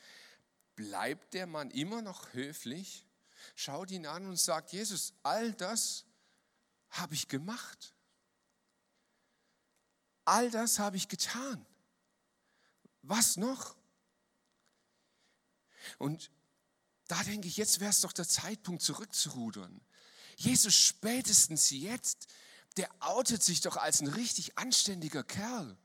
bleibt 0.75 1.35
der 1.35 1.46
Mann 1.46 1.70
immer 1.70 2.02
noch 2.02 2.32
höflich, 2.32 3.06
schaut 3.54 3.90
ihn 3.90 4.06
an 4.06 4.26
und 4.26 4.38
sagt, 4.38 4.73
Jesus, 4.73 5.14
all 5.23 5.52
das 5.52 6.04
habe 6.90 7.14
ich 7.14 7.28
gemacht. 7.28 7.94
All 10.25 10.50
das 10.50 10.78
habe 10.78 10.96
ich 10.96 11.08
getan. 11.08 11.64
Was 13.02 13.37
noch? 13.37 13.76
Und 15.99 16.30
da 17.06 17.23
denke 17.23 17.46
ich, 17.46 17.56
jetzt 17.56 17.78
wäre 17.80 17.90
es 17.90 18.00
doch 18.00 18.12
der 18.12 18.26
Zeitpunkt 18.26 18.82
zurückzurudern. 18.82 19.80
Jesus 20.37 20.75
spätestens 20.75 21.71
jetzt, 21.71 22.28
der 22.76 22.88
outet 23.00 23.43
sich 23.43 23.61
doch 23.61 23.76
als 23.76 24.00
ein 24.00 24.07
richtig 24.07 24.57
anständiger 24.59 25.25
Kerl. 25.25 25.76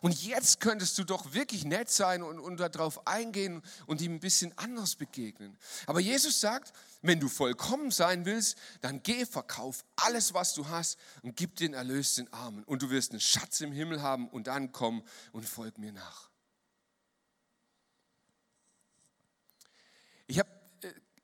Und 0.00 0.22
jetzt 0.24 0.60
könntest 0.60 0.96
du 0.98 1.04
doch 1.04 1.34
wirklich 1.34 1.64
nett 1.64 1.90
sein 1.90 2.22
und, 2.22 2.38
und 2.38 2.58
darauf 2.58 3.06
eingehen 3.06 3.62
und 3.86 4.00
ihm 4.00 4.14
ein 4.14 4.20
bisschen 4.20 4.56
anders 4.56 4.96
begegnen. 4.96 5.58
Aber 5.86 6.00
Jesus 6.00 6.40
sagt, 6.40 6.72
wenn 7.02 7.20
du 7.20 7.28
vollkommen 7.28 7.90
sein 7.90 8.24
willst, 8.24 8.56
dann 8.80 9.02
geh, 9.02 9.26
verkauf 9.26 9.84
alles, 9.96 10.32
was 10.32 10.54
du 10.54 10.68
hast 10.68 10.98
und 11.22 11.36
gib 11.36 11.56
den 11.56 11.74
Erlös 11.74 12.14
den 12.14 12.32
Armen. 12.32 12.64
Und 12.64 12.82
du 12.82 12.90
wirst 12.90 13.10
einen 13.10 13.20
Schatz 13.20 13.60
im 13.60 13.72
Himmel 13.72 14.02
haben 14.02 14.28
und 14.28 14.46
dann 14.46 14.72
komm 14.72 15.04
und 15.32 15.46
folg 15.46 15.78
mir 15.78 15.92
nach. 15.92 16.30
Ich 20.26 20.38
habe 20.38 20.48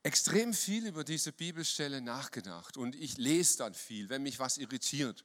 extrem 0.11 0.53
viel 0.53 0.87
über 0.87 1.05
diese 1.05 1.31
Bibelstelle 1.31 2.01
nachgedacht 2.01 2.75
und 2.75 2.97
ich 2.97 3.17
lese 3.17 3.59
dann 3.59 3.73
viel, 3.73 4.09
wenn 4.09 4.23
mich 4.23 4.39
was 4.39 4.57
irritiert. 4.57 5.23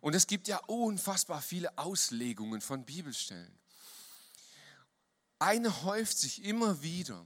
Und 0.00 0.16
es 0.16 0.26
gibt 0.26 0.48
ja 0.48 0.58
unfassbar 0.66 1.40
viele 1.40 1.78
Auslegungen 1.78 2.60
von 2.60 2.84
Bibelstellen. 2.84 3.56
Eine 5.38 5.84
häuft 5.84 6.18
sich 6.18 6.42
immer 6.42 6.82
wieder. 6.82 7.24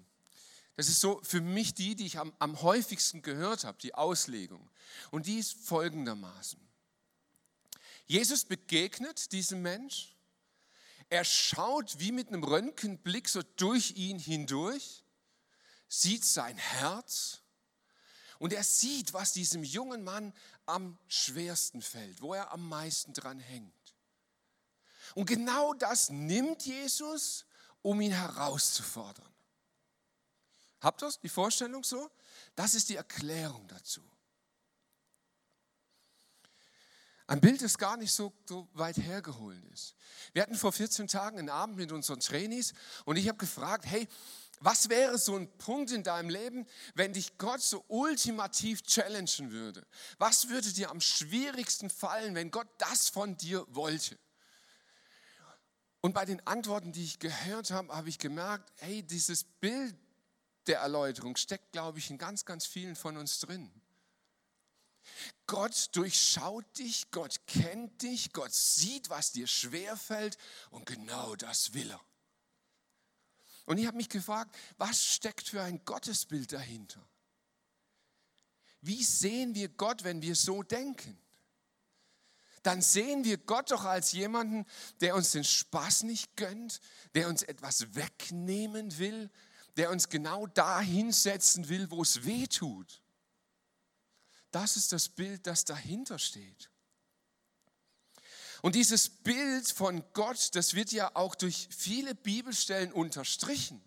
Das 0.76 0.90
ist 0.90 1.00
so 1.00 1.18
für 1.24 1.40
mich 1.40 1.72
die, 1.72 1.94
die 1.94 2.04
ich 2.04 2.18
am, 2.18 2.34
am 2.38 2.60
häufigsten 2.60 3.22
gehört 3.22 3.64
habe, 3.64 3.78
die 3.80 3.94
Auslegung. 3.94 4.68
Und 5.10 5.24
die 5.24 5.38
ist 5.38 5.54
folgendermaßen. 5.54 6.60
Jesus 8.06 8.44
begegnet 8.44 9.32
diesem 9.32 9.62
Mensch. 9.62 10.14
Er 11.08 11.24
schaut 11.24 11.98
wie 12.00 12.12
mit 12.12 12.28
einem 12.28 12.44
Röntgenblick 12.44 13.30
so 13.30 13.40
durch 13.56 13.92
ihn 13.92 14.18
hindurch, 14.18 15.01
sieht 15.92 16.24
sein 16.24 16.56
Herz 16.56 17.42
und 18.38 18.54
er 18.54 18.64
sieht, 18.64 19.12
was 19.12 19.34
diesem 19.34 19.62
jungen 19.62 20.02
Mann 20.02 20.32
am 20.64 20.98
schwersten 21.06 21.82
fällt, 21.82 22.22
wo 22.22 22.32
er 22.32 22.50
am 22.50 22.66
meisten 22.66 23.12
dran 23.12 23.38
hängt. 23.38 23.94
Und 25.14 25.26
genau 25.26 25.74
das 25.74 26.08
nimmt 26.08 26.64
Jesus, 26.64 27.44
um 27.82 28.00
ihn 28.00 28.12
herauszufordern. 28.12 29.28
Habt 30.80 31.02
ihr 31.02 31.12
die 31.22 31.28
Vorstellung 31.28 31.84
so? 31.84 32.10
Das 32.54 32.74
ist 32.74 32.88
die 32.88 32.96
Erklärung 32.96 33.68
dazu. 33.68 34.02
Ein 37.26 37.40
Bild, 37.40 37.62
das 37.62 37.78
gar 37.78 37.96
nicht 37.96 38.12
so, 38.12 38.32
so 38.46 38.68
weit 38.74 38.96
hergeholt 38.96 39.64
ist. 39.72 39.94
Wir 40.32 40.42
hatten 40.42 40.54
vor 40.54 40.72
14 40.72 41.08
Tagen 41.08 41.38
einen 41.38 41.50
Abend 41.50 41.76
mit 41.76 41.92
unseren 41.92 42.20
Trainees 42.20 42.72
und 43.04 43.16
ich 43.16 43.28
habe 43.28 43.38
gefragt, 43.38 43.86
hey, 43.86 44.08
was 44.60 44.88
wäre 44.88 45.18
so 45.18 45.36
ein 45.36 45.50
Punkt 45.58 45.90
in 45.90 46.04
deinem 46.04 46.30
Leben, 46.30 46.66
wenn 46.94 47.12
dich 47.12 47.36
Gott 47.36 47.60
so 47.60 47.84
ultimativ 47.88 48.82
challengen 48.82 49.50
würde? 49.50 49.84
Was 50.18 50.48
würde 50.48 50.72
dir 50.72 50.90
am 50.90 51.00
schwierigsten 51.00 51.90
fallen, 51.90 52.34
wenn 52.34 52.50
Gott 52.50 52.68
das 52.78 53.08
von 53.08 53.36
dir 53.36 53.66
wollte? 53.68 54.16
Und 56.00 56.14
bei 56.14 56.24
den 56.24 56.44
Antworten, 56.46 56.92
die 56.92 57.04
ich 57.04 57.18
gehört 57.18 57.70
habe, 57.70 57.94
habe 57.94 58.08
ich 58.08 58.18
gemerkt, 58.18 58.72
hey, 58.76 59.02
dieses 59.02 59.44
Bild 59.44 59.96
der 60.66 60.80
Erläuterung 60.80 61.36
steckt, 61.36 61.72
glaube 61.72 61.98
ich, 61.98 62.10
in 62.10 62.18
ganz, 62.18 62.44
ganz 62.44 62.66
vielen 62.66 62.94
von 62.94 63.16
uns 63.16 63.40
drin. 63.40 63.72
Gott 65.46 65.88
durchschaut 65.92 66.78
dich, 66.78 67.10
Gott 67.10 67.46
kennt 67.46 68.02
dich, 68.02 68.32
Gott 68.32 68.52
sieht, 68.52 69.10
was 69.10 69.32
dir 69.32 69.46
schwerfällt 69.46 70.38
und 70.70 70.86
genau 70.86 71.36
das 71.36 71.74
will 71.74 71.90
er. 71.90 72.00
Und 73.64 73.78
ich 73.78 73.86
habe 73.86 73.96
mich 73.96 74.08
gefragt, 74.08 74.56
was 74.76 75.04
steckt 75.04 75.48
für 75.48 75.62
ein 75.62 75.84
Gottesbild 75.84 76.52
dahinter? 76.52 77.06
Wie 78.80 79.02
sehen 79.04 79.54
wir 79.54 79.68
Gott, 79.68 80.02
wenn 80.02 80.22
wir 80.22 80.34
so 80.34 80.62
denken? 80.62 81.16
Dann 82.62 82.80
sehen 82.80 83.24
wir 83.24 83.38
Gott 83.38 83.70
doch 83.70 83.84
als 83.84 84.12
jemanden, 84.12 84.66
der 85.00 85.14
uns 85.14 85.32
den 85.32 85.44
Spaß 85.44 86.04
nicht 86.04 86.36
gönnt, 86.36 86.80
der 87.14 87.28
uns 87.28 87.42
etwas 87.42 87.94
wegnehmen 87.94 88.98
will, 88.98 89.30
der 89.76 89.90
uns 89.90 90.08
genau 90.08 90.46
da 90.46 90.80
hinsetzen 90.80 91.68
will, 91.68 91.90
wo 91.90 92.02
es 92.02 92.24
weh 92.24 92.46
tut. 92.46 93.01
Das 94.52 94.76
ist 94.76 94.92
das 94.92 95.08
Bild, 95.08 95.46
das 95.46 95.64
dahinter 95.64 96.18
steht. 96.18 96.70
Und 98.60 98.76
dieses 98.76 99.08
Bild 99.08 99.68
von 99.68 100.04
Gott, 100.12 100.50
das 100.54 100.74
wird 100.74 100.92
ja 100.92 101.10
auch 101.14 101.34
durch 101.34 101.68
viele 101.76 102.14
Bibelstellen 102.14 102.92
unterstrichen. 102.92 103.82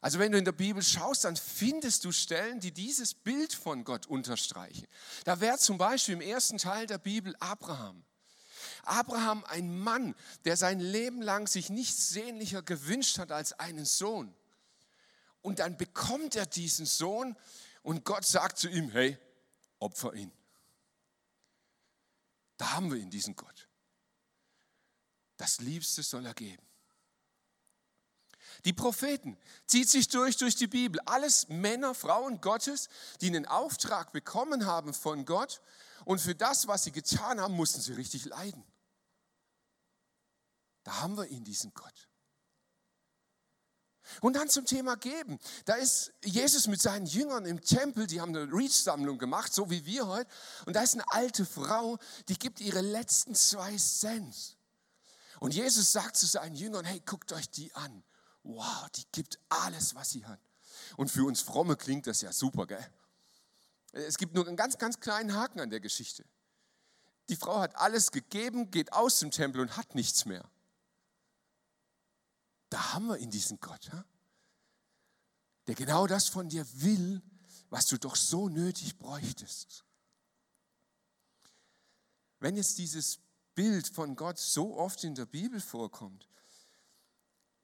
Also 0.00 0.18
wenn 0.18 0.32
du 0.32 0.38
in 0.38 0.44
der 0.44 0.52
Bibel 0.52 0.82
schaust, 0.82 1.24
dann 1.24 1.36
findest 1.36 2.04
du 2.04 2.12
Stellen, 2.12 2.60
die 2.60 2.72
dieses 2.72 3.12
Bild 3.12 3.52
von 3.52 3.84
Gott 3.84 4.06
unterstreichen. 4.06 4.86
Da 5.24 5.40
wäre 5.40 5.58
zum 5.58 5.78
Beispiel 5.78 6.14
im 6.14 6.20
ersten 6.20 6.58
Teil 6.58 6.86
der 6.86 6.98
Bibel 6.98 7.34
Abraham. 7.40 8.04
Abraham, 8.84 9.44
ein 9.44 9.78
Mann, 9.78 10.14
der 10.44 10.56
sein 10.56 10.80
Leben 10.80 11.20
lang 11.20 11.48
sich 11.48 11.70
nichts 11.70 12.10
sehnlicher 12.10 12.62
gewünscht 12.62 13.18
hat 13.18 13.32
als 13.32 13.52
einen 13.54 13.84
Sohn. 13.84 14.34
Und 15.42 15.58
dann 15.58 15.76
bekommt 15.76 16.36
er 16.36 16.46
diesen 16.46 16.86
Sohn 16.86 17.36
und 17.86 18.04
Gott 18.04 18.26
sagt 18.26 18.58
zu 18.58 18.68
ihm, 18.68 18.90
hey, 18.90 19.16
opfer 19.78 20.12
ihn. 20.12 20.32
Da 22.56 22.72
haben 22.72 22.90
wir 22.90 22.98
ihn, 22.98 23.10
diesen 23.10 23.36
Gott. 23.36 23.68
Das 25.36 25.60
Liebste 25.60 26.02
soll 26.02 26.26
er 26.26 26.34
geben. 26.34 26.66
Die 28.64 28.72
Propheten 28.72 29.38
zieht 29.68 29.88
sich 29.88 30.08
durch 30.08 30.36
durch 30.36 30.56
die 30.56 30.66
Bibel. 30.66 31.00
Alles 31.04 31.46
Männer, 31.46 31.94
Frauen 31.94 32.40
Gottes, 32.40 32.88
die 33.20 33.28
einen 33.28 33.46
Auftrag 33.46 34.10
bekommen 34.10 34.66
haben 34.66 34.92
von 34.92 35.24
Gott 35.24 35.62
und 36.04 36.20
für 36.20 36.34
das, 36.34 36.66
was 36.66 36.82
sie 36.82 36.92
getan 36.92 37.40
haben, 37.40 37.54
mussten 37.54 37.80
sie 37.80 37.92
richtig 37.92 38.24
leiden. 38.24 38.64
Da 40.82 41.02
haben 41.02 41.16
wir 41.16 41.26
ihn, 41.28 41.44
diesen 41.44 41.72
Gott. 41.72 42.08
Und 44.20 44.36
dann 44.36 44.48
zum 44.48 44.64
Thema 44.64 44.96
Geben. 44.96 45.38
Da 45.64 45.74
ist 45.74 46.12
Jesus 46.24 46.66
mit 46.66 46.80
seinen 46.80 47.06
Jüngern 47.06 47.44
im 47.44 47.60
Tempel, 47.60 48.06
die 48.06 48.20
haben 48.20 48.34
eine 48.34 48.52
Reach-Sammlung 48.52 49.18
gemacht, 49.18 49.52
so 49.52 49.70
wie 49.70 49.84
wir 49.84 50.06
heute. 50.06 50.30
Und 50.64 50.74
da 50.74 50.82
ist 50.82 50.94
eine 50.94 51.04
alte 51.10 51.44
Frau, 51.44 51.98
die 52.28 52.38
gibt 52.38 52.60
ihre 52.60 52.80
letzten 52.80 53.34
zwei 53.34 53.76
Cent. 53.76 54.56
Und 55.40 55.54
Jesus 55.54 55.92
sagt 55.92 56.16
zu 56.16 56.26
seinen 56.26 56.54
Jüngern, 56.54 56.84
hey, 56.84 57.00
guckt 57.04 57.32
euch 57.32 57.50
die 57.50 57.74
an. 57.74 58.04
Wow, 58.42 58.88
die 58.94 59.04
gibt 59.12 59.38
alles, 59.48 59.94
was 59.94 60.10
sie 60.10 60.24
hat. 60.24 60.40
Und 60.96 61.10
für 61.10 61.24
uns 61.24 61.40
Fromme 61.40 61.76
klingt 61.76 62.06
das 62.06 62.20
ja 62.20 62.32
super, 62.32 62.66
gell? 62.66 62.86
Es 63.92 64.18
gibt 64.18 64.34
nur 64.34 64.46
einen 64.46 64.56
ganz, 64.56 64.78
ganz 64.78 65.00
kleinen 65.00 65.34
Haken 65.34 65.60
an 65.60 65.70
der 65.70 65.80
Geschichte. 65.80 66.24
Die 67.28 67.36
Frau 67.36 67.58
hat 67.58 67.74
alles 67.76 68.12
gegeben, 68.12 68.70
geht 68.70 68.92
aus 68.92 69.18
dem 69.18 69.30
Tempel 69.30 69.60
und 69.60 69.76
hat 69.76 69.94
nichts 69.94 70.26
mehr. 70.26 70.48
Da 72.76 72.92
haben 72.92 73.06
wir 73.06 73.16
ihn, 73.16 73.30
diesen 73.30 73.58
Gott. 73.58 73.90
Der 75.66 75.74
genau 75.74 76.06
das 76.06 76.28
von 76.28 76.50
dir 76.50 76.66
will, 76.82 77.22
was 77.70 77.86
du 77.86 77.96
doch 77.96 78.14
so 78.14 78.50
nötig 78.50 78.98
bräuchtest. 78.98 79.86
Wenn 82.38 82.54
jetzt 82.54 82.76
dieses 82.76 83.18
Bild 83.54 83.88
von 83.88 84.14
Gott 84.14 84.38
so 84.38 84.76
oft 84.76 85.04
in 85.04 85.14
der 85.14 85.24
Bibel 85.24 85.58
vorkommt, 85.58 86.28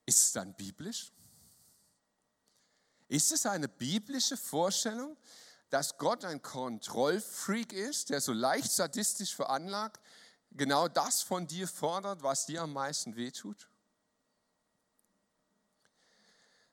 ist 0.06 0.22
es 0.22 0.32
dann 0.32 0.54
biblisch? 0.54 1.12
Ist 3.08 3.32
es 3.32 3.44
eine 3.44 3.68
biblische 3.68 4.38
Vorstellung, 4.38 5.18
dass 5.68 5.98
Gott 5.98 6.24
ein 6.24 6.40
Kontrollfreak 6.40 7.74
ist, 7.74 8.08
der 8.08 8.22
so 8.22 8.32
leicht 8.32 8.72
sadistisch 8.72 9.34
veranlagt, 9.34 10.00
genau 10.52 10.88
das 10.88 11.20
von 11.20 11.46
dir 11.46 11.68
fordert, 11.68 12.22
was 12.22 12.46
dir 12.46 12.62
am 12.62 12.72
meisten 12.72 13.14
wehtut? 13.14 13.68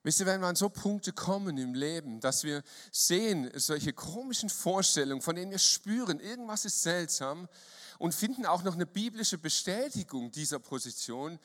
Wisst 0.01 0.22
ihr, 0.22 0.25
wenn 0.25 0.39
wir 0.39 0.48
an 0.48 0.56
so 0.56 0.70
Punkte 0.70 1.12
kommen 1.12 1.58
im 1.58 1.74
Leben, 1.74 2.22
dass 2.22 2.44
wir 2.44 2.63
sehen, 2.91 3.51
solche 3.56 3.91
komischen 3.91 4.50
Vorstellungen, 4.50 5.22
von 5.22 5.36
denen 5.36 5.51
wir 5.51 5.60
spüren, 5.60 6.20
irgendwas 6.20 6.63
ist 6.63 6.82
seltsam 6.82 7.50
und 7.98 8.15
finden 8.15 8.46
auch 8.46 8.63
noch 8.63 8.75
eine 8.75 8.86
biblische 8.86 9.38
Bestätigung 9.38 10.32
dieser 10.32 10.60
Position, 10.60 11.38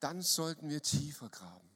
dann 0.00 0.20
sollten 0.20 0.68
wir 0.68 0.82
tiefer 0.82 1.30
graben. 1.30 1.70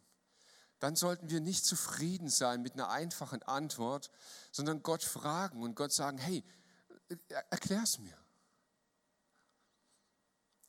Dann 0.81 0.97
sollten 0.97 1.31
wir 1.31 1.41
nicht 1.41 1.65
zufrieden 1.65 2.29
sein 2.29 2.63
mit 2.63 2.75
einer 2.75 2.91
einfachen 2.91 3.43
Antwort, 3.43 4.11
sondern 4.53 4.83
Gott 4.83 5.03
fragen 5.03 5.63
und 5.63 5.75
Gott 5.75 5.93
sagen, 5.93 6.19
hey, 6.19 6.45
erklär's 7.51 7.99
mir. 7.99 8.17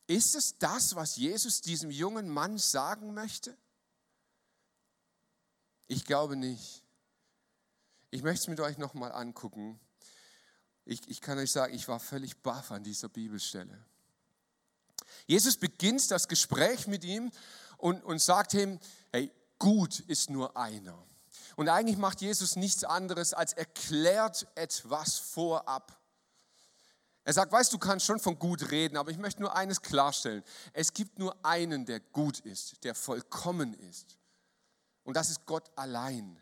Ist 0.06 0.34
es 0.34 0.58
das, 0.58 0.96
was 0.96 1.16
Jesus 1.16 1.60
diesem 1.60 1.90
jungen 1.90 2.28
Mann 2.30 2.58
sagen 2.58 3.14
möchte? 3.14 3.56
Ich 5.90 6.04
glaube 6.04 6.36
nicht. 6.36 6.84
Ich 8.12 8.22
möchte 8.22 8.42
es 8.42 8.46
mit 8.46 8.60
euch 8.60 8.78
nochmal 8.78 9.10
angucken. 9.10 9.80
Ich, 10.84 11.08
ich 11.08 11.20
kann 11.20 11.36
euch 11.36 11.50
sagen, 11.50 11.74
ich 11.74 11.88
war 11.88 11.98
völlig 11.98 12.36
baff 12.44 12.70
an 12.70 12.84
dieser 12.84 13.08
Bibelstelle. 13.08 13.76
Jesus 15.26 15.56
beginnt 15.56 16.08
das 16.12 16.28
Gespräch 16.28 16.86
mit 16.86 17.02
ihm 17.02 17.32
und, 17.76 18.04
und 18.04 18.22
sagt 18.22 18.54
ihm, 18.54 18.78
hey, 19.10 19.32
gut 19.58 19.98
ist 19.98 20.30
nur 20.30 20.56
einer. 20.56 20.96
Und 21.56 21.68
eigentlich 21.68 21.98
macht 21.98 22.20
Jesus 22.20 22.54
nichts 22.54 22.84
anderes, 22.84 23.34
als 23.34 23.52
erklärt 23.54 24.46
etwas 24.54 25.18
vorab. 25.18 26.00
Er 27.24 27.32
sagt, 27.32 27.50
weißt 27.50 27.72
du, 27.72 27.78
kannst 27.78 28.06
schon 28.06 28.20
von 28.20 28.38
gut 28.38 28.70
reden, 28.70 28.96
aber 28.96 29.10
ich 29.10 29.18
möchte 29.18 29.40
nur 29.40 29.56
eines 29.56 29.82
klarstellen. 29.82 30.44
Es 30.72 30.92
gibt 30.92 31.18
nur 31.18 31.44
einen, 31.44 31.84
der 31.84 31.98
gut 31.98 32.38
ist, 32.38 32.84
der 32.84 32.94
vollkommen 32.94 33.74
ist. 33.74 34.19
Und 35.10 35.14
das 35.14 35.28
ist 35.28 35.44
Gott 35.44 35.68
allein. 35.74 36.40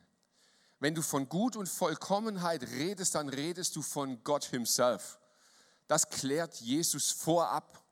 Wenn 0.79 0.95
du 0.95 1.01
von 1.01 1.27
Gut 1.27 1.57
und 1.57 1.71
Vollkommenheit 1.71 2.63
redest, 2.65 3.15
dann 3.15 3.31
redest 3.31 3.75
du 3.77 3.81
von 3.81 4.23
Gott 4.25 4.45
Himself. 4.45 5.19
Das 5.87 6.11
klärt 6.11 6.57
Jesus 6.57 7.11
vorab. 7.11 7.83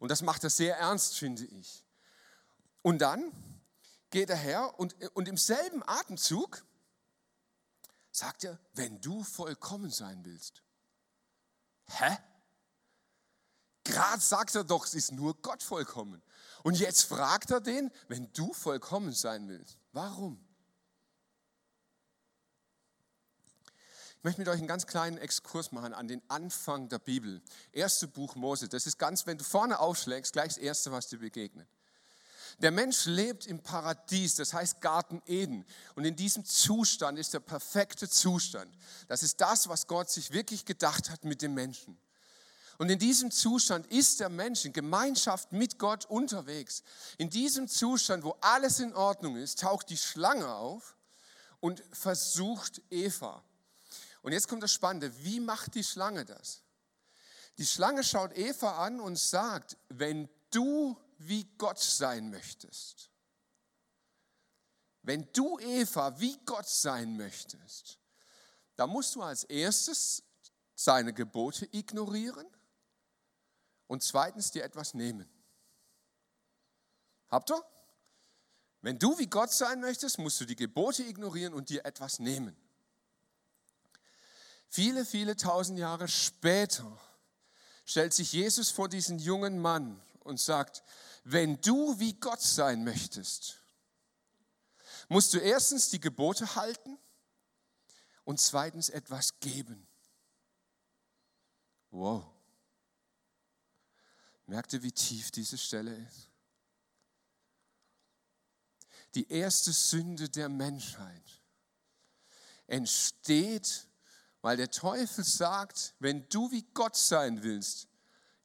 Und 0.00 0.10
das 0.10 0.22
macht 0.22 0.42
er 0.42 0.50
sehr 0.50 0.76
ernst, 0.76 1.16
finde 1.16 1.44
ich. 1.44 1.84
Und 2.82 2.98
dann 2.98 3.30
geht 4.10 4.30
er 4.30 4.36
her 4.36 4.80
und, 4.80 4.96
und 5.14 5.28
im 5.28 5.36
selben 5.36 5.80
Atemzug 5.86 6.64
sagt 8.10 8.42
er, 8.42 8.58
wenn 8.72 9.00
du 9.00 9.22
vollkommen 9.22 9.92
sein 9.92 10.24
willst. 10.24 10.64
Hä? 11.84 12.18
Gerade 13.84 14.20
sagt 14.20 14.56
er 14.56 14.64
doch, 14.64 14.86
es 14.86 14.94
ist 14.94 15.12
nur 15.12 15.40
Gott 15.40 15.62
vollkommen. 15.62 16.20
Und 16.62 16.78
jetzt 16.78 17.02
fragt 17.02 17.50
er 17.50 17.60
den, 17.60 17.90
wenn 18.08 18.32
du 18.32 18.52
vollkommen 18.52 19.12
sein 19.12 19.48
willst. 19.48 19.78
Warum? 19.92 20.44
Ich 24.18 24.24
möchte 24.24 24.42
mit 24.42 24.48
euch 24.48 24.58
einen 24.58 24.68
ganz 24.68 24.86
kleinen 24.86 25.16
Exkurs 25.16 25.72
machen 25.72 25.94
an 25.94 26.06
den 26.06 26.20
Anfang 26.28 26.90
der 26.90 26.98
Bibel. 26.98 27.40
Erste 27.72 28.06
Buch 28.06 28.34
Mose. 28.34 28.68
Das 28.68 28.86
ist 28.86 28.98
ganz, 28.98 29.26
wenn 29.26 29.38
du 29.38 29.44
vorne 29.44 29.78
aufschlägst, 29.78 30.34
gleich 30.34 30.48
das 30.48 30.58
Erste, 30.58 30.92
was 30.92 31.08
dir 31.08 31.20
begegnet. 31.20 31.66
Der 32.58 32.70
Mensch 32.70 33.06
lebt 33.06 33.46
im 33.46 33.62
Paradies, 33.62 34.34
das 34.34 34.52
heißt 34.52 34.82
Garten 34.82 35.22
Eden. 35.24 35.64
Und 35.94 36.04
in 36.04 36.16
diesem 36.16 36.44
Zustand 36.44 37.18
ist 37.18 37.32
der 37.32 37.40
perfekte 37.40 38.10
Zustand. 38.10 38.70
Das 39.08 39.22
ist 39.22 39.40
das, 39.40 39.68
was 39.68 39.86
Gott 39.86 40.10
sich 40.10 40.32
wirklich 40.32 40.66
gedacht 40.66 41.08
hat 41.08 41.24
mit 41.24 41.40
dem 41.40 41.54
Menschen. 41.54 41.98
Und 42.80 42.88
in 42.88 42.98
diesem 42.98 43.30
Zustand 43.30 43.86
ist 43.88 44.20
der 44.20 44.30
Mensch 44.30 44.64
in 44.64 44.72
Gemeinschaft 44.72 45.52
mit 45.52 45.78
Gott 45.78 46.06
unterwegs. 46.06 46.82
In 47.18 47.28
diesem 47.28 47.68
Zustand, 47.68 48.24
wo 48.24 48.38
alles 48.40 48.80
in 48.80 48.94
Ordnung 48.94 49.36
ist, 49.36 49.60
taucht 49.60 49.90
die 49.90 49.98
Schlange 49.98 50.48
auf 50.48 50.96
und 51.60 51.82
versucht 51.92 52.80
Eva. 52.88 53.44
Und 54.22 54.32
jetzt 54.32 54.48
kommt 54.48 54.62
das 54.62 54.72
Spannende. 54.72 55.12
Wie 55.22 55.40
macht 55.40 55.74
die 55.74 55.84
Schlange 55.84 56.24
das? 56.24 56.62
Die 57.58 57.66
Schlange 57.66 58.02
schaut 58.02 58.34
Eva 58.34 58.82
an 58.82 58.98
und 58.98 59.18
sagt, 59.18 59.76
wenn 59.90 60.30
du 60.50 60.96
wie 61.18 61.44
Gott 61.58 61.80
sein 61.80 62.30
möchtest, 62.30 63.10
wenn 65.02 65.30
du 65.34 65.58
Eva 65.58 66.18
wie 66.18 66.38
Gott 66.46 66.66
sein 66.66 67.18
möchtest, 67.18 67.98
dann 68.76 68.88
musst 68.88 69.14
du 69.16 69.22
als 69.22 69.44
erstes 69.44 70.22
seine 70.74 71.12
Gebote 71.12 71.68
ignorieren 71.72 72.46
und 73.90 74.04
zweitens 74.04 74.52
dir 74.52 74.62
etwas 74.62 74.94
nehmen. 74.94 75.28
Habt 77.28 77.50
ihr? 77.50 77.60
Wenn 78.82 79.00
du 79.00 79.18
wie 79.18 79.26
Gott 79.26 79.52
sein 79.52 79.80
möchtest, 79.80 80.20
musst 80.20 80.40
du 80.40 80.44
die 80.44 80.54
Gebote 80.54 81.02
ignorieren 81.02 81.52
und 81.52 81.70
dir 81.70 81.84
etwas 81.84 82.20
nehmen. 82.20 82.56
Viele, 84.68 85.04
viele 85.04 85.34
tausend 85.34 85.76
Jahre 85.76 86.06
später 86.06 87.00
stellt 87.84 88.14
sich 88.14 88.32
Jesus 88.32 88.70
vor 88.70 88.88
diesen 88.88 89.18
jungen 89.18 89.58
Mann 89.58 90.00
und 90.20 90.38
sagt, 90.38 90.84
wenn 91.24 91.60
du 91.60 91.98
wie 91.98 92.12
Gott 92.12 92.40
sein 92.40 92.84
möchtest, 92.84 93.58
musst 95.08 95.34
du 95.34 95.38
erstens 95.38 95.90
die 95.90 96.00
Gebote 96.00 96.54
halten 96.54 96.96
und 98.22 98.38
zweitens 98.38 98.88
etwas 98.88 99.40
geben. 99.40 99.88
Wow. 101.90 102.39
Merkt 104.50 104.72
ihr, 104.72 104.82
wie 104.82 104.90
tief 104.90 105.30
diese 105.30 105.56
Stelle 105.56 105.94
ist? 105.94 106.28
Die 109.14 109.30
erste 109.30 109.70
Sünde 109.70 110.28
der 110.28 110.48
Menschheit 110.48 111.40
entsteht, 112.66 113.86
weil 114.40 114.56
der 114.56 114.72
Teufel 114.72 115.22
sagt, 115.22 115.94
wenn 116.00 116.28
du 116.30 116.50
wie 116.50 116.66
Gott 116.74 116.96
sein 116.96 117.44
willst, 117.44 117.86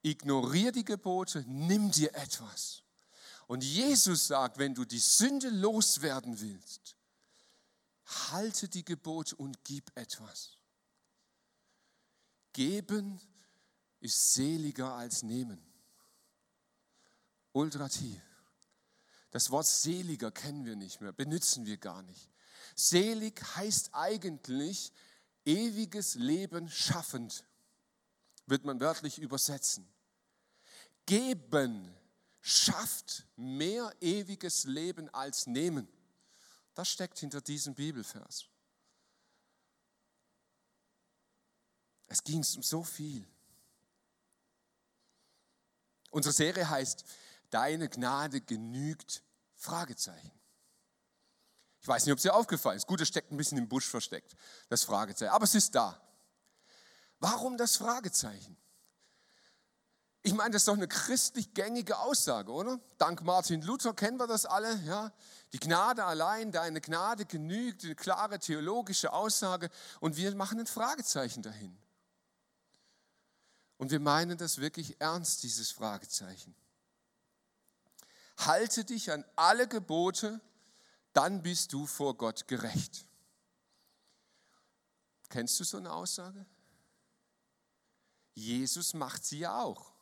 ignorier 0.03 0.71
die 0.71 0.85
Gebote, 0.85 1.43
nimm 1.47 1.89
dir 1.89 2.13
etwas. 2.13 2.83
Und 3.47 3.63
Jesus 3.63 4.27
sagt, 4.27 4.59
wenn 4.59 4.75
du 4.75 4.85
die 4.85 4.99
Sünde 4.99 5.49
loswerden 5.49 6.39
willst, 6.39 6.97
halte 8.29 8.69
die 8.69 8.85
Gebote 8.85 9.35
und 9.37 9.63
gib 9.63 9.89
etwas. 9.97 10.59
Geben 12.53 13.19
ist 14.01 14.35
seliger 14.35 14.93
als 14.93 15.23
nehmen 15.23 15.74
ultra 17.55 17.87
tief. 17.87 18.21
Das 19.31 19.49
Wort 19.49 19.65
seliger 19.65 20.31
kennen 20.31 20.65
wir 20.65 20.75
nicht 20.75 21.01
mehr, 21.01 21.11
benutzen 21.11 21.65
wir 21.65 21.77
gar 21.77 22.01
nicht. 22.03 22.29
Selig 22.75 23.41
heißt 23.55 23.89
eigentlich 23.93 24.91
ewiges 25.45 26.15
Leben 26.15 26.69
schaffend, 26.69 27.45
wird 28.45 28.65
man 28.65 28.79
wörtlich 28.79 29.19
übersetzen. 29.19 29.87
Geben 31.05 31.95
schafft 32.41 33.25
mehr 33.35 33.91
ewiges 34.01 34.65
Leben 34.65 35.09
als 35.13 35.47
nehmen. 35.47 35.87
Das 36.73 36.89
steckt 36.89 37.19
hinter 37.19 37.41
diesem 37.41 37.73
Bibelvers. 37.73 38.45
Es 42.07 42.23
ging 42.23 42.45
um 42.55 42.63
so 42.63 42.83
viel. 42.83 43.25
Unsere 46.11 46.33
Serie 46.33 46.69
heißt 46.69 47.03
deine 47.55 47.87
Gnade 47.87 48.41
genügt? 48.41 49.23
Fragezeichen. 49.55 50.31
Ich 51.79 51.87
weiß 51.87 52.05
nicht, 52.05 52.11
ob 52.11 52.17
es 52.17 52.23
dir 52.23 52.33
aufgefallen 52.33 52.75
ist. 52.75 52.85
Gut, 52.85 52.99
es 52.99 53.07
steckt 53.07 53.31
ein 53.31 53.37
bisschen 53.37 53.57
im 53.57 53.69
Busch 53.69 53.87
versteckt, 53.87 54.35
das 54.67 54.83
Fragezeichen. 54.83 55.31
Aber 55.31 55.45
es 55.45 55.55
ist 55.55 55.73
da. 55.73 56.01
Warum 57.19 57.57
das 57.57 57.77
Fragezeichen? 57.77 58.57
Ich 60.21 60.33
meine, 60.33 60.51
das 60.51 60.63
ist 60.63 60.67
doch 60.67 60.73
eine 60.73 60.87
christlich 60.87 61.53
gängige 61.53 61.99
Aussage, 61.99 62.51
oder? 62.51 62.79
Dank 62.97 63.23
Martin 63.23 63.61
Luther 63.61 63.93
kennen 63.93 64.17
wir 64.17 64.27
das 64.27 64.45
alle. 64.45 64.75
Ja? 64.81 65.13
Die 65.53 65.59
Gnade 65.59 66.03
allein, 66.03 66.51
deine 66.51 66.81
Gnade 66.81 67.25
genügt, 67.25 67.85
eine 67.85 67.95
klare 67.95 68.39
theologische 68.39 69.13
Aussage. 69.13 69.69
Und 70.01 70.17
wir 70.17 70.35
machen 70.35 70.59
ein 70.59 70.67
Fragezeichen 70.67 71.41
dahin. 71.41 71.77
Und 73.77 73.91
wir 73.91 73.99
meinen 74.01 74.37
das 74.37 74.57
wirklich 74.57 74.99
ernst, 74.99 75.43
dieses 75.43 75.71
Fragezeichen 75.71 76.53
halte 78.37 78.85
dich 78.85 79.11
an 79.11 79.23
alle 79.35 79.67
Gebote, 79.67 80.41
dann 81.13 81.41
bist 81.41 81.73
du 81.73 81.85
vor 81.85 82.17
Gott 82.17 82.47
gerecht. 82.47 83.05
Kennst 85.29 85.59
du 85.59 85.63
so 85.63 85.77
eine 85.77 85.91
Aussage? 85.91 86.45
Jesus 88.33 88.93
macht 88.93 89.25
sie 89.25 89.39
ja 89.39 89.61
auch. 89.61 89.93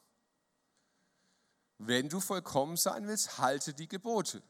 Wenn 1.78 2.10
du 2.10 2.20
vollkommen 2.20 2.78
sein 2.78 3.08
willst, 3.08 3.38
halte 3.38 3.74
die 3.74 3.88
Gebote. 3.88 4.42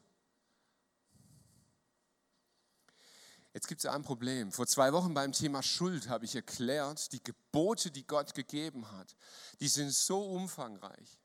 Jetzt 3.52 3.68
gibt 3.68 3.84
es 3.84 3.86
ein 3.86 4.02
Problem. 4.02 4.50
Vor 4.50 4.66
zwei 4.66 4.92
Wochen 4.92 5.14
beim 5.14 5.32
Thema 5.32 5.62
Schuld 5.62 6.08
habe 6.08 6.24
ich 6.24 6.34
erklärt, 6.34 7.12
die 7.12 7.22
Gebote, 7.22 7.90
die 7.90 8.06
Gott 8.06 8.34
gegeben 8.34 8.90
hat, 8.90 9.14
die 9.60 9.68
sind 9.68 9.92
so 9.92 10.24
umfangreich, 10.24 11.20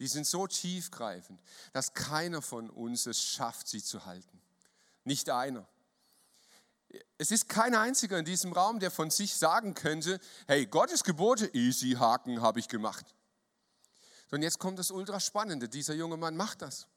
die 0.00 0.08
sind 0.08 0.26
so 0.26 0.46
tiefgreifend, 0.46 1.40
dass 1.72 1.92
keiner 1.92 2.40
von 2.40 2.70
uns 2.70 3.06
es 3.06 3.22
schafft, 3.22 3.68
sie 3.68 3.82
zu 3.82 4.06
halten. 4.06 4.40
Nicht 5.04 5.28
einer. 5.28 5.68
Es 7.18 7.30
ist 7.30 7.48
kein 7.48 7.74
einziger 7.74 8.18
in 8.18 8.24
diesem 8.24 8.52
Raum, 8.52 8.80
der 8.80 8.90
von 8.90 9.10
sich 9.10 9.36
sagen 9.36 9.74
könnte, 9.74 10.18
hey, 10.48 10.66
Gottes 10.66 11.04
Gebote, 11.04 11.54
easy 11.54 11.92
Haken 11.92 12.40
habe 12.40 12.58
ich 12.58 12.68
gemacht. 12.68 13.14
Und 14.30 14.42
jetzt 14.42 14.58
kommt 14.58 14.78
das 14.78 14.90
Ultraspannende, 14.90 15.68
dieser 15.68 15.94
junge 15.94 16.16
Mann 16.16 16.36
macht 16.36 16.62
das. 16.62 16.88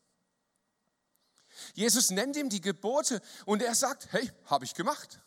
Jesus 1.74 2.10
nennt 2.10 2.38
ihm 2.38 2.50
die 2.50 2.62
Gebote 2.62 3.22
und 3.46 3.62
er 3.62 3.76
sagt, 3.76 4.12
hey, 4.12 4.32
habe 4.46 4.66
ich 4.66 4.74
gemacht. 4.74 5.20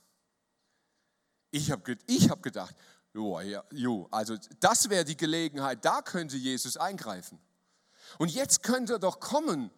Ich 1.50 1.70
habe 1.70 1.96
ich 2.06 2.30
hab 2.30 2.42
gedacht, 2.42 2.74
jo, 3.12 3.38
ja, 3.40 3.62
jo, 3.70 4.08
also 4.10 4.36
das 4.60 4.88
wäre 4.88 5.04
die 5.04 5.16
Gelegenheit, 5.16 5.84
da 5.84 6.00
könnte 6.02 6.36
Jesus 6.36 6.76
eingreifen. 6.76 7.38
Und 8.18 8.30
jetzt 8.30 8.62
könnte 8.62 8.94
er 8.94 8.98
doch 8.98 9.20
kommen 9.20 9.70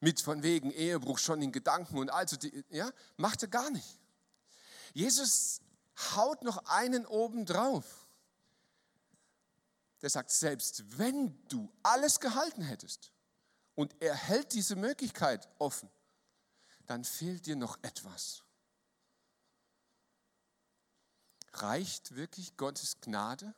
mit 0.00 0.20
von 0.20 0.42
wegen 0.42 0.70
Ehebruch 0.70 1.18
schon 1.18 1.40
in 1.42 1.52
Gedanken 1.52 1.98
und 1.98 2.10
also, 2.10 2.36
die, 2.36 2.64
ja, 2.70 2.90
macht 3.16 3.42
er 3.42 3.48
gar 3.48 3.70
nicht. 3.70 4.00
Jesus 4.92 5.60
haut 6.14 6.42
noch 6.42 6.58
einen 6.66 7.06
oben 7.06 7.46
drauf. 7.46 8.06
Der 10.02 10.10
sagt, 10.10 10.30
selbst 10.30 10.98
wenn 10.98 11.38
du 11.48 11.72
alles 11.82 12.20
gehalten 12.20 12.62
hättest, 12.62 13.10
und 13.74 13.94
er 14.00 14.14
hält 14.14 14.52
diese 14.52 14.76
Möglichkeit 14.76 15.48
offen, 15.58 15.90
dann 16.86 17.04
fehlt 17.04 17.46
dir 17.46 17.56
noch 17.56 17.78
etwas. 17.82 18.44
Reicht 21.52 22.14
wirklich 22.14 22.56
Gottes 22.56 23.00
Gnade? 23.00 23.54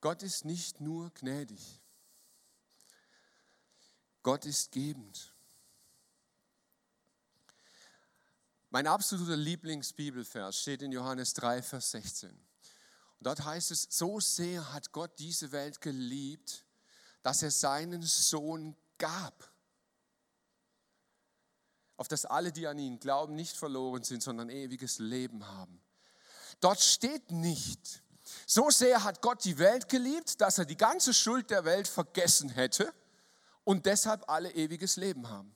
Gott 0.00 0.22
ist 0.22 0.44
nicht 0.44 0.80
nur 0.80 1.10
gnädig. 1.10 1.80
Gott 4.22 4.44
ist 4.44 4.72
gebend. 4.72 5.34
Mein 8.70 8.86
absoluter 8.86 9.36
Lieblingsbibelvers 9.36 10.60
steht 10.60 10.82
in 10.82 10.92
Johannes 10.92 11.34
3, 11.34 11.62
Vers 11.62 11.90
16. 11.90 12.30
Und 12.30 13.26
dort 13.26 13.44
heißt 13.44 13.72
es, 13.72 13.88
so 13.90 14.20
sehr 14.20 14.72
hat 14.72 14.92
Gott 14.92 15.18
diese 15.18 15.52
Welt 15.52 15.80
geliebt, 15.80 16.64
dass 17.22 17.42
er 17.42 17.50
seinen 17.50 18.02
Sohn 18.02 18.76
gab, 18.96 19.52
auf 21.96 22.08
dass 22.08 22.24
alle, 22.24 22.52
die 22.52 22.66
an 22.66 22.78
ihn 22.78 22.98
glauben, 23.00 23.34
nicht 23.34 23.56
verloren 23.56 24.04
sind, 24.04 24.22
sondern 24.22 24.48
ewiges 24.48 24.98
Leben 24.98 25.46
haben. 25.46 25.82
Dort 26.60 26.80
steht 26.80 27.30
nicht, 27.30 28.02
so 28.46 28.70
sehr 28.70 29.04
hat 29.04 29.22
Gott 29.22 29.44
die 29.44 29.58
Welt 29.58 29.88
geliebt, 29.88 30.40
dass 30.40 30.58
er 30.58 30.64
die 30.64 30.76
ganze 30.76 31.14
Schuld 31.14 31.50
der 31.50 31.64
Welt 31.64 31.88
vergessen 31.88 32.48
hätte 32.48 32.92
und 33.64 33.86
deshalb 33.86 34.28
alle 34.28 34.52
ewiges 34.52 34.96
Leben 34.96 35.28
haben. 35.28 35.54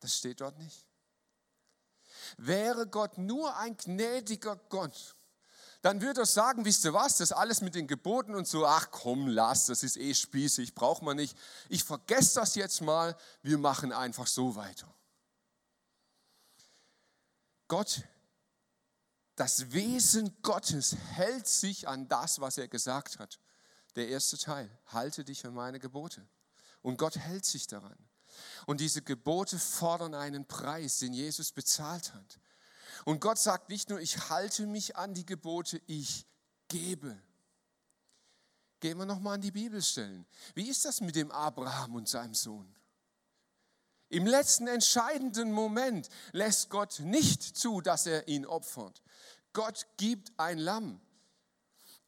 Das 0.00 0.16
steht 0.16 0.40
dort 0.40 0.58
nicht. 0.58 0.86
Wäre 2.36 2.86
Gott 2.86 3.18
nur 3.18 3.56
ein 3.56 3.76
gnädiger 3.76 4.56
Gott, 4.68 5.14
dann 5.82 6.02
würde 6.02 6.22
er 6.22 6.26
sagen, 6.26 6.64
wisst 6.64 6.84
ihr 6.84 6.92
was, 6.92 7.16
das 7.16 7.32
alles 7.32 7.62
mit 7.62 7.74
den 7.74 7.86
Geboten 7.86 8.34
und 8.34 8.46
so, 8.46 8.66
ach 8.66 8.90
komm, 8.90 9.28
lass, 9.28 9.66
das 9.66 9.82
ist 9.82 9.96
eh 9.96 10.12
spießig, 10.12 10.74
braucht 10.74 11.02
man 11.02 11.16
nicht. 11.16 11.36
Ich 11.70 11.84
vergesse 11.84 12.40
das 12.40 12.54
jetzt 12.54 12.82
mal, 12.82 13.16
wir 13.42 13.56
machen 13.56 13.92
einfach 13.92 14.26
so 14.26 14.56
weiter. 14.56 14.92
Gott, 17.66 18.02
das 19.40 19.72
Wesen 19.72 20.36
Gottes 20.42 20.94
hält 21.14 21.48
sich 21.48 21.88
an 21.88 22.06
das, 22.08 22.42
was 22.42 22.58
er 22.58 22.68
gesagt 22.68 23.18
hat. 23.18 23.40
Der 23.96 24.08
erste 24.08 24.36
Teil, 24.36 24.70
halte 24.88 25.24
dich 25.24 25.46
an 25.46 25.54
meine 25.54 25.80
Gebote. 25.80 26.28
Und 26.82 26.98
Gott 26.98 27.16
hält 27.16 27.46
sich 27.46 27.66
daran. 27.66 27.96
Und 28.66 28.82
diese 28.82 29.00
Gebote 29.00 29.58
fordern 29.58 30.14
einen 30.14 30.46
Preis, 30.46 30.98
den 30.98 31.14
Jesus 31.14 31.52
bezahlt 31.52 32.12
hat. 32.12 32.38
Und 33.06 33.22
Gott 33.22 33.38
sagt 33.38 33.70
nicht 33.70 33.88
nur, 33.88 33.98
ich 33.98 34.28
halte 34.28 34.66
mich 34.66 34.96
an 34.96 35.14
die 35.14 35.24
Gebote, 35.24 35.80
ich 35.86 36.26
gebe. 36.68 37.18
Gehen 38.80 38.98
wir 38.98 39.06
nochmal 39.06 39.36
an 39.36 39.40
die 39.40 39.52
Bibelstellen. 39.52 40.26
Wie 40.54 40.68
ist 40.68 40.84
das 40.84 41.00
mit 41.00 41.16
dem 41.16 41.30
Abraham 41.30 41.94
und 41.94 42.10
seinem 42.10 42.34
Sohn? 42.34 42.76
Im 44.10 44.26
letzten 44.26 44.66
entscheidenden 44.66 45.52
Moment 45.52 46.08
lässt 46.32 46.68
Gott 46.68 46.98
nicht 46.98 47.42
zu, 47.42 47.80
dass 47.80 48.06
er 48.06 48.26
ihn 48.26 48.44
opfert. 48.44 49.02
Gott 49.52 49.86
gibt 49.96 50.32
ein 50.36 50.58
Lamm. 50.58 51.00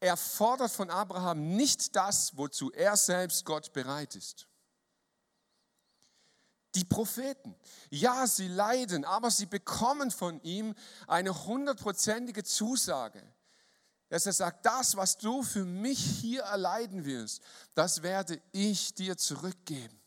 Er 0.00 0.16
fordert 0.16 0.72
von 0.72 0.90
Abraham 0.90 1.54
nicht 1.54 1.94
das, 1.94 2.36
wozu 2.36 2.72
er 2.72 2.96
selbst 2.96 3.44
Gott 3.44 3.72
bereit 3.72 4.16
ist. 4.16 4.48
Die 6.74 6.84
Propheten, 6.84 7.54
ja, 7.88 8.26
sie 8.26 8.48
leiden, 8.48 9.04
aber 9.04 9.30
sie 9.30 9.46
bekommen 9.46 10.10
von 10.10 10.42
ihm 10.42 10.74
eine 11.06 11.44
hundertprozentige 11.44 12.42
Zusage, 12.42 13.22
dass 14.08 14.26
er 14.26 14.32
sagt, 14.32 14.66
das, 14.66 14.96
was 14.96 15.18
du 15.18 15.44
für 15.44 15.64
mich 15.64 16.00
hier 16.00 16.42
erleiden 16.42 17.04
wirst, 17.04 17.42
das 17.74 18.02
werde 18.02 18.42
ich 18.50 18.94
dir 18.94 19.16
zurückgeben. 19.16 20.01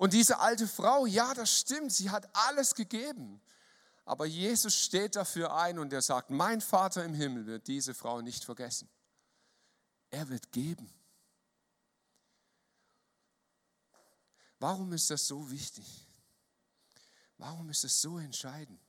Und 0.00 0.14
diese 0.14 0.38
alte 0.38 0.66
Frau, 0.66 1.04
ja, 1.04 1.34
das 1.34 1.58
stimmt, 1.58 1.92
sie 1.92 2.08
hat 2.08 2.26
alles 2.34 2.74
gegeben. 2.74 3.38
Aber 4.06 4.24
Jesus 4.24 4.74
steht 4.74 5.14
dafür 5.14 5.54
ein 5.54 5.78
und 5.78 5.92
er 5.92 6.00
sagt, 6.00 6.30
mein 6.30 6.62
Vater 6.62 7.04
im 7.04 7.12
Himmel 7.12 7.44
wird 7.44 7.68
diese 7.68 7.92
Frau 7.92 8.22
nicht 8.22 8.42
vergessen. 8.42 8.88
Er 10.08 10.26
wird 10.30 10.52
geben. 10.52 10.90
Warum 14.58 14.90
ist 14.94 15.10
das 15.10 15.26
so 15.26 15.50
wichtig? 15.50 16.08
Warum 17.36 17.68
ist 17.68 17.84
es 17.84 18.00
so 18.00 18.18
entscheidend? 18.18 18.80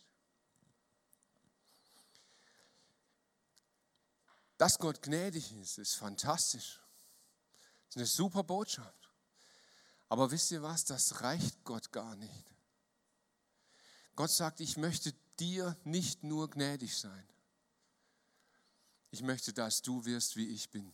Dass 4.58 4.80
Gott 4.80 5.02
gnädig 5.02 5.52
ist, 5.58 5.78
ist 5.78 5.95
fantastisch. 5.95 6.80
Das 7.88 7.89
ist 7.89 7.97
eine 7.97 8.06
super 8.06 8.43
Botschaft. 8.45 9.01
Aber 10.12 10.30
wisst 10.30 10.52
ihr 10.52 10.62
was, 10.62 10.84
das 10.84 11.21
reicht 11.21 11.63
Gott 11.63 11.93
gar 11.93 12.17
nicht. 12.17 12.45
Gott 14.17 14.30
sagt, 14.30 14.60
ich 14.60 14.76
möchte 14.76 15.13
dir 15.39 15.78
nicht 15.86 16.24
nur 16.24 16.50
gnädig 16.50 16.97
sein. 16.97 17.26
Ich 19.12 19.21
möchte, 19.21 19.54
dass 19.54 19.82
du 19.82 20.04
wirst, 20.04 20.36
wie 20.36 20.50
ich 20.50 20.69
bin. 20.69 20.93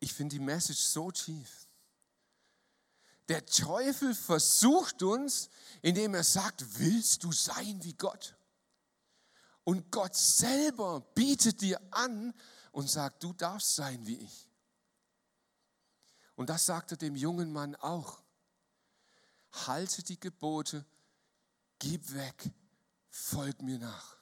ich 0.00 0.12
finde 0.12 0.34
die 0.34 0.40
Message 0.40 0.80
so 0.80 1.12
tief. 1.12 1.68
Der 3.28 3.46
Teufel 3.46 4.12
versucht 4.12 5.04
uns, 5.04 5.50
indem 5.82 6.14
er 6.14 6.24
sagt, 6.24 6.80
willst 6.80 7.22
du 7.22 7.30
sein 7.30 7.78
wie 7.84 7.94
Gott? 7.94 8.36
Und 9.62 9.92
Gott 9.92 10.16
selber 10.16 11.00
bietet 11.14 11.60
dir 11.60 11.80
an 11.92 12.34
und 12.72 12.90
sagt, 12.90 13.22
du 13.22 13.32
darfst 13.32 13.76
sein 13.76 14.04
wie 14.04 14.16
ich. 14.16 14.50
Und 16.36 16.50
das 16.50 16.66
sagte 16.66 16.96
dem 16.96 17.16
jungen 17.16 17.52
Mann 17.52 17.76
auch. 17.76 18.22
Halte 19.66 20.02
die 20.02 20.18
Gebote, 20.18 20.84
gib 21.78 22.12
weg, 22.12 22.50
folg 23.08 23.62
mir 23.62 23.78
nach. 23.78 24.16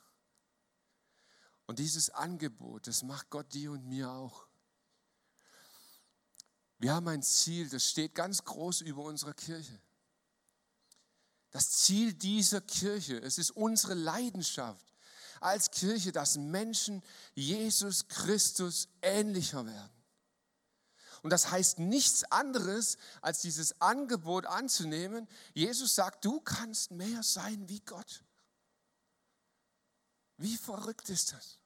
Und 1.66 1.79
dieses 1.79 2.11
Angebot, 2.11 2.87
das 2.87 3.03
macht 3.03 3.31
Gott 3.31 3.53
dir 3.55 3.72
und 3.72 3.87
mir 3.87 4.11
auch. 4.11 4.46
Wir 6.79 6.92
haben 6.92 7.09
ein 7.09 7.22
Ziel, 7.22 7.68
das 7.68 7.88
steht 7.88 8.14
ganz 8.14 8.44
groß 8.44 8.83
über 8.83 9.05
unserer 9.05 9.33
Kirche. 9.33 9.81
Das 11.51 11.70
Ziel 11.70 12.12
dieser 12.12 12.61
Kirche, 12.61 13.18
es 13.18 13.38
ist 13.38 13.53
unsere 13.53 13.94
Leidenschaft 13.94 14.85
als 15.40 15.70
Kirche, 15.70 16.12
dass 16.12 16.37
Menschen 16.37 17.03
Jesus 17.35 18.09
Christus 18.09 18.88
ähnlicher 19.01 19.64
werden. 19.64 20.02
Und 21.23 21.31
das 21.31 21.51
heißt 21.51 21.79
nichts 21.79 22.25
anderes, 22.25 22.99
als 23.21 23.41
dieses 23.41 23.81
Angebot 23.81 24.47
anzunehmen. 24.47 25.29
Jesus 25.55 25.95
sagt, 25.95 26.25
du 26.25 26.41
kannst 26.41 26.91
mehr 26.91 27.23
sein 27.23 27.69
wie 27.69 27.81
Gott. 27.81 28.25
Wie 30.37 30.57
verrückt 30.57 31.09
ist 31.09 31.33
das? 31.33 31.59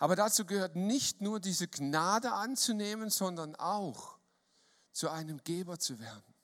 Aber 0.00 0.16
dazu 0.16 0.44
gehört 0.44 0.74
nicht 0.74 1.20
nur 1.20 1.38
diese 1.38 1.68
Gnade 1.68 2.32
anzunehmen, 2.32 3.10
sondern 3.10 3.54
auch 3.56 4.18
zu 4.92 5.08
einem 5.08 5.42
Geber 5.44 5.78
zu 5.78 6.00
werden. 6.00 6.34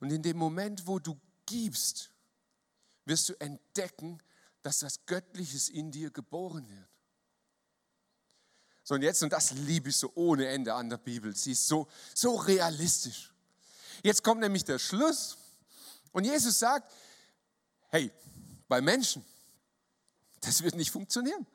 Und 0.00 0.10
in 0.10 0.22
dem 0.22 0.36
Moment, 0.36 0.86
wo 0.86 0.98
du 0.98 1.18
gibst, 1.46 2.12
wirst 3.04 3.30
du 3.30 3.40
entdecken, 3.40 4.22
dass 4.62 4.80
das 4.80 5.06
Göttliches 5.06 5.68
in 5.68 5.90
dir 5.90 6.10
geboren 6.10 6.68
wird. 6.68 6.95
So 8.88 8.94
und 8.94 9.02
jetzt, 9.02 9.20
und 9.24 9.32
das 9.32 9.50
liebe 9.50 9.88
ich 9.88 9.96
so 9.96 10.12
ohne 10.14 10.46
Ende 10.46 10.72
an 10.72 10.88
der 10.88 10.98
Bibel, 10.98 11.34
sie 11.34 11.50
ist 11.50 11.66
so, 11.66 11.88
so 12.14 12.36
realistisch. 12.36 13.34
Jetzt 14.00 14.22
kommt 14.22 14.40
nämlich 14.40 14.64
der 14.64 14.78
Schluss 14.78 15.36
und 16.12 16.24
Jesus 16.24 16.60
sagt, 16.60 16.88
hey, 17.88 18.12
bei 18.68 18.80
Menschen, 18.80 19.24
das 20.40 20.62
wird 20.62 20.76
nicht 20.76 20.92
funktionieren. 20.92 21.48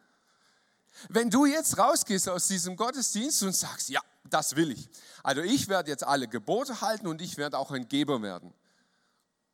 Wenn 1.07 1.29
du 1.29 1.45
jetzt 1.45 1.77
rausgehst 1.77 2.27
aus 2.27 2.49
diesem 2.49 2.75
Gottesdienst 2.75 3.43
und 3.43 3.55
sagst, 3.55 3.87
ja, 3.87 4.01
das 4.25 4.57
will 4.57 4.71
ich. 4.71 4.89
Also 5.23 5.41
ich 5.41 5.69
werde 5.69 5.89
jetzt 5.89 6.03
alle 6.03 6.27
Gebote 6.27 6.81
halten 6.81 7.07
und 7.07 7.21
ich 7.21 7.37
werde 7.37 7.57
auch 7.57 7.71
ein 7.71 7.87
Geber 7.87 8.21
werden. 8.21 8.53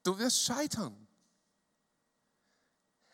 Du 0.01 0.17
wirst 0.17 0.41
scheitern. 0.41 1.07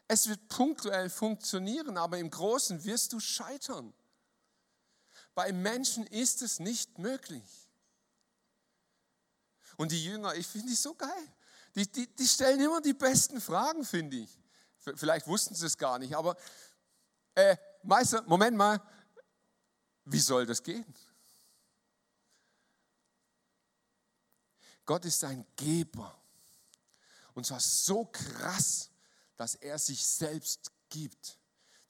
Es 0.08 0.30
wird 0.30 0.48
punktuell 0.48 1.10
funktionieren, 1.10 1.98
aber 1.98 2.18
im 2.18 2.30
Großen 2.30 2.86
wirst 2.86 3.12
du 3.12 3.20
scheitern. 3.20 3.94
Bei 5.36 5.52
Menschen 5.52 6.06
ist 6.08 6.42
es 6.42 6.60
nicht 6.60 7.00
möglich. 7.00 7.44
Und 9.78 9.92
die 9.92 10.04
Jünger, 10.04 10.36
ich 10.36 10.46
finde 10.46 10.68
die 10.68 10.76
so 10.76 10.94
geil. 10.94 11.34
Die, 11.76 11.92
die, 11.92 12.08
die 12.08 12.28
stellen 12.28 12.60
immer 12.60 12.82
die 12.82 12.94
besten 12.94 13.42
Fragen, 13.42 13.84
finde 13.84 14.18
ich. 14.18 14.38
Vielleicht 14.96 15.28
wussten 15.28 15.56
sie 15.56 15.66
es 15.66 15.78
gar 15.78 15.98
nicht, 15.98 16.16
aber 16.16 16.38
äh, 17.36 17.56
Meister, 17.84 18.22
Moment 18.24 18.58
mal, 18.58 18.82
wie 20.06 20.20
soll 20.20 20.46
das 20.46 20.62
gehen? 20.62 20.86
Gott 24.86 25.06
ist 25.06 25.24
ein 25.24 25.46
Geber. 25.56 26.20
Und 27.34 27.46
zwar 27.46 27.60
so 27.60 28.06
krass, 28.06 28.90
dass 29.38 29.56
er 29.56 29.80
sich 29.80 30.06
selbst 30.06 30.72
gibt. 30.90 31.40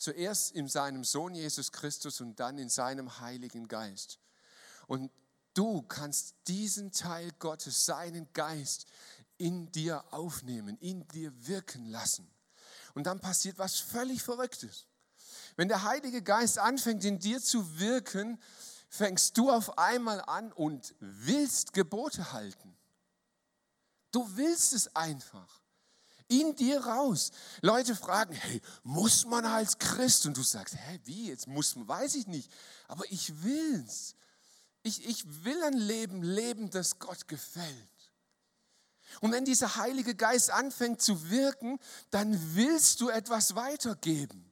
Zuerst 0.03 0.51
in 0.51 0.67
seinem 0.67 1.05
Sohn 1.05 1.33
Jesus 1.33 1.71
Christus 1.71 2.19
und 2.19 2.37
dann 2.37 2.57
in 2.57 2.67
seinem 2.67 3.21
Heiligen 3.21 3.69
Geist. 3.69 4.19
Und 4.85 5.09
du 5.53 5.81
kannst 5.83 6.35
diesen 6.47 6.91
Teil 6.91 7.31
Gottes, 7.39 7.85
seinen 7.85 8.27
Geist, 8.33 8.85
in 9.37 9.71
dir 9.71 10.03
aufnehmen, 10.11 10.77
in 10.79 11.07
dir 11.07 11.31
wirken 11.47 11.85
lassen. 11.85 12.29
Und 12.95 13.07
dann 13.07 13.21
passiert 13.21 13.57
was 13.57 13.77
völlig 13.77 14.21
Verrücktes. 14.21 14.87
Wenn 15.55 15.69
der 15.69 15.83
Heilige 15.83 16.21
Geist 16.21 16.59
anfängt 16.59 17.05
in 17.05 17.19
dir 17.19 17.41
zu 17.41 17.79
wirken, 17.79 18.41
fängst 18.89 19.37
du 19.37 19.49
auf 19.49 19.77
einmal 19.77 20.19
an 20.19 20.51
und 20.51 20.95
willst 20.99 21.71
Gebote 21.71 22.33
halten. 22.33 22.75
Du 24.11 24.35
willst 24.35 24.73
es 24.73 24.93
einfach. 24.97 25.62
In 26.33 26.55
dir 26.55 26.83
raus. 26.83 27.31
Leute 27.61 27.95
fragen, 27.95 28.33
hey, 28.33 28.61
muss 28.83 29.25
man 29.25 29.45
als 29.45 29.77
Christ? 29.77 30.25
Und 30.25 30.35
du 30.35 30.41
sagst, 30.41 30.75
hä, 30.75 30.99
wie, 31.03 31.27
jetzt 31.27 31.47
muss 31.47 31.75
man, 31.75 31.87
weiß 31.87 32.15
ich 32.15 32.25
nicht. 32.25 32.51
Aber 32.87 33.03
ich 33.11 33.43
will's. 33.43 34.15
Ich, 34.81 35.05
ich 35.07 35.43
will 35.43 35.61
ein 35.63 35.77
Leben 35.77 36.23
leben, 36.23 36.71
das 36.71 36.97
Gott 36.97 37.27
gefällt. 37.27 37.93
Und 39.21 39.31
wenn 39.31 39.45
dieser 39.45 39.75
Heilige 39.75 40.15
Geist 40.15 40.49
anfängt 40.49 41.01
zu 41.01 41.29
wirken, 41.29 41.79
dann 42.09 42.55
willst 42.55 42.99
du 43.01 43.09
etwas 43.09 43.55
weitergeben. 43.55 44.49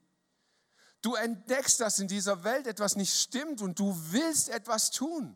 Du 1.01 1.15
entdeckst, 1.15 1.79
dass 1.79 1.97
in 1.99 2.07
dieser 2.07 2.43
Welt 2.43 2.67
etwas 2.67 2.95
nicht 2.95 3.13
stimmt 3.13 3.61
und 3.61 3.79
du 3.79 3.97
willst 4.11 4.49
etwas 4.49 4.91
tun. 4.91 5.35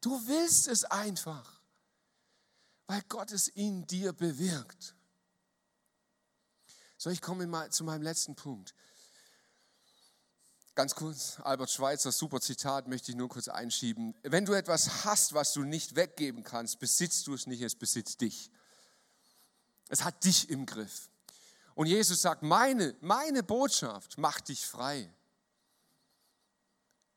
Du 0.00 0.26
willst 0.26 0.66
es 0.66 0.84
einfach, 0.84 1.60
weil 2.86 3.02
Gott 3.08 3.32
es 3.32 3.48
in 3.48 3.86
dir 3.86 4.14
bewirkt. 4.14 4.94
So, 7.00 7.10
ich 7.10 7.22
komme 7.22 7.46
mal 7.46 7.70
zu 7.70 7.84
meinem 7.84 8.02
letzten 8.02 8.34
Punkt. 8.34 8.74
Ganz 10.74 10.96
kurz, 10.96 11.38
Albert 11.44 11.70
Schweitzer, 11.70 12.10
super 12.10 12.40
Zitat, 12.40 12.88
möchte 12.88 13.12
ich 13.12 13.16
nur 13.16 13.28
kurz 13.28 13.46
einschieben. 13.46 14.16
Wenn 14.22 14.44
du 14.44 14.52
etwas 14.52 15.04
hast, 15.04 15.32
was 15.32 15.52
du 15.52 15.62
nicht 15.62 15.94
weggeben 15.94 16.42
kannst, 16.42 16.80
besitzt 16.80 17.28
du 17.28 17.34
es 17.34 17.46
nicht, 17.46 17.62
es 17.62 17.76
besitzt 17.76 18.20
dich. 18.20 18.50
Es 19.88 20.02
hat 20.02 20.24
dich 20.24 20.50
im 20.50 20.66
Griff. 20.66 21.08
Und 21.76 21.86
Jesus 21.86 22.20
sagt, 22.20 22.42
meine, 22.42 22.96
meine 23.00 23.44
Botschaft 23.44 24.18
macht 24.18 24.48
dich 24.48 24.66
frei. 24.66 25.12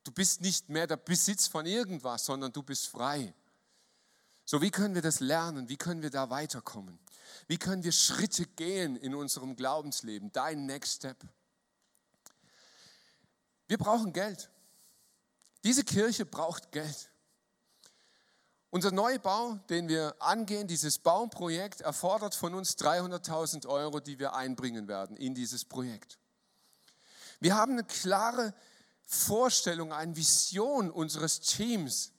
Du 0.04 0.12
bist 0.12 0.40
nicht 0.42 0.68
mehr 0.68 0.86
der 0.86 0.96
Besitz 0.96 1.48
von 1.48 1.66
irgendwas, 1.66 2.24
sondern 2.24 2.52
du 2.52 2.62
bist 2.62 2.86
frei. 2.86 3.34
So, 4.52 4.60
wie 4.60 4.70
können 4.70 4.94
wir 4.94 5.00
das 5.00 5.20
lernen? 5.20 5.70
Wie 5.70 5.78
können 5.78 6.02
wir 6.02 6.10
da 6.10 6.28
weiterkommen? 6.28 6.98
Wie 7.46 7.56
können 7.56 7.84
wir 7.84 7.92
Schritte 7.92 8.44
gehen 8.44 8.96
in 8.96 9.14
unserem 9.14 9.56
Glaubensleben? 9.56 10.30
Dein 10.30 10.66
Next 10.66 10.96
Step. 10.96 11.16
Wir 13.66 13.78
brauchen 13.78 14.12
Geld. 14.12 14.50
Diese 15.64 15.84
Kirche 15.84 16.26
braucht 16.26 16.70
Geld. 16.70 17.10
Unser 18.68 18.90
Neubau, 18.90 19.54
den 19.70 19.88
wir 19.88 20.16
angehen, 20.18 20.68
dieses 20.68 20.98
Bauprojekt, 20.98 21.80
erfordert 21.80 22.34
von 22.34 22.52
uns 22.52 22.76
300.000 22.76 23.66
Euro, 23.66 24.00
die 24.00 24.18
wir 24.18 24.34
einbringen 24.34 24.86
werden 24.86 25.16
in 25.16 25.34
dieses 25.34 25.64
Projekt. 25.64 26.18
Wir 27.40 27.56
haben 27.56 27.72
eine 27.72 27.84
klare 27.84 28.52
Vorstellung, 29.06 29.94
eine 29.94 30.14
Vision 30.14 30.90
unseres 30.90 31.40
Teams, 31.40 32.12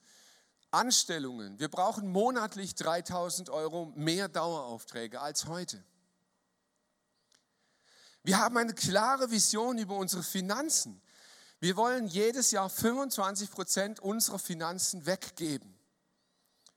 Anstellungen. 0.73 1.59
Wir 1.59 1.69
brauchen 1.69 2.12
monatlich 2.12 2.71
3.000 2.71 3.49
Euro 3.51 3.91
mehr 3.95 4.27
Daueraufträge 4.27 5.21
als 5.21 5.45
heute. 5.45 5.83
Wir 8.23 8.39
haben 8.39 8.57
eine 8.57 8.73
klare 8.73 9.31
Vision 9.31 9.77
über 9.77 9.95
unsere 9.97 10.23
Finanzen. 10.23 11.01
Wir 11.59 11.75
wollen 11.75 12.07
jedes 12.07 12.51
Jahr 12.51 12.69
25 12.69 13.51
Prozent 13.51 13.99
unserer 13.99 14.39
Finanzen 14.39 15.05
weggeben. 15.05 15.77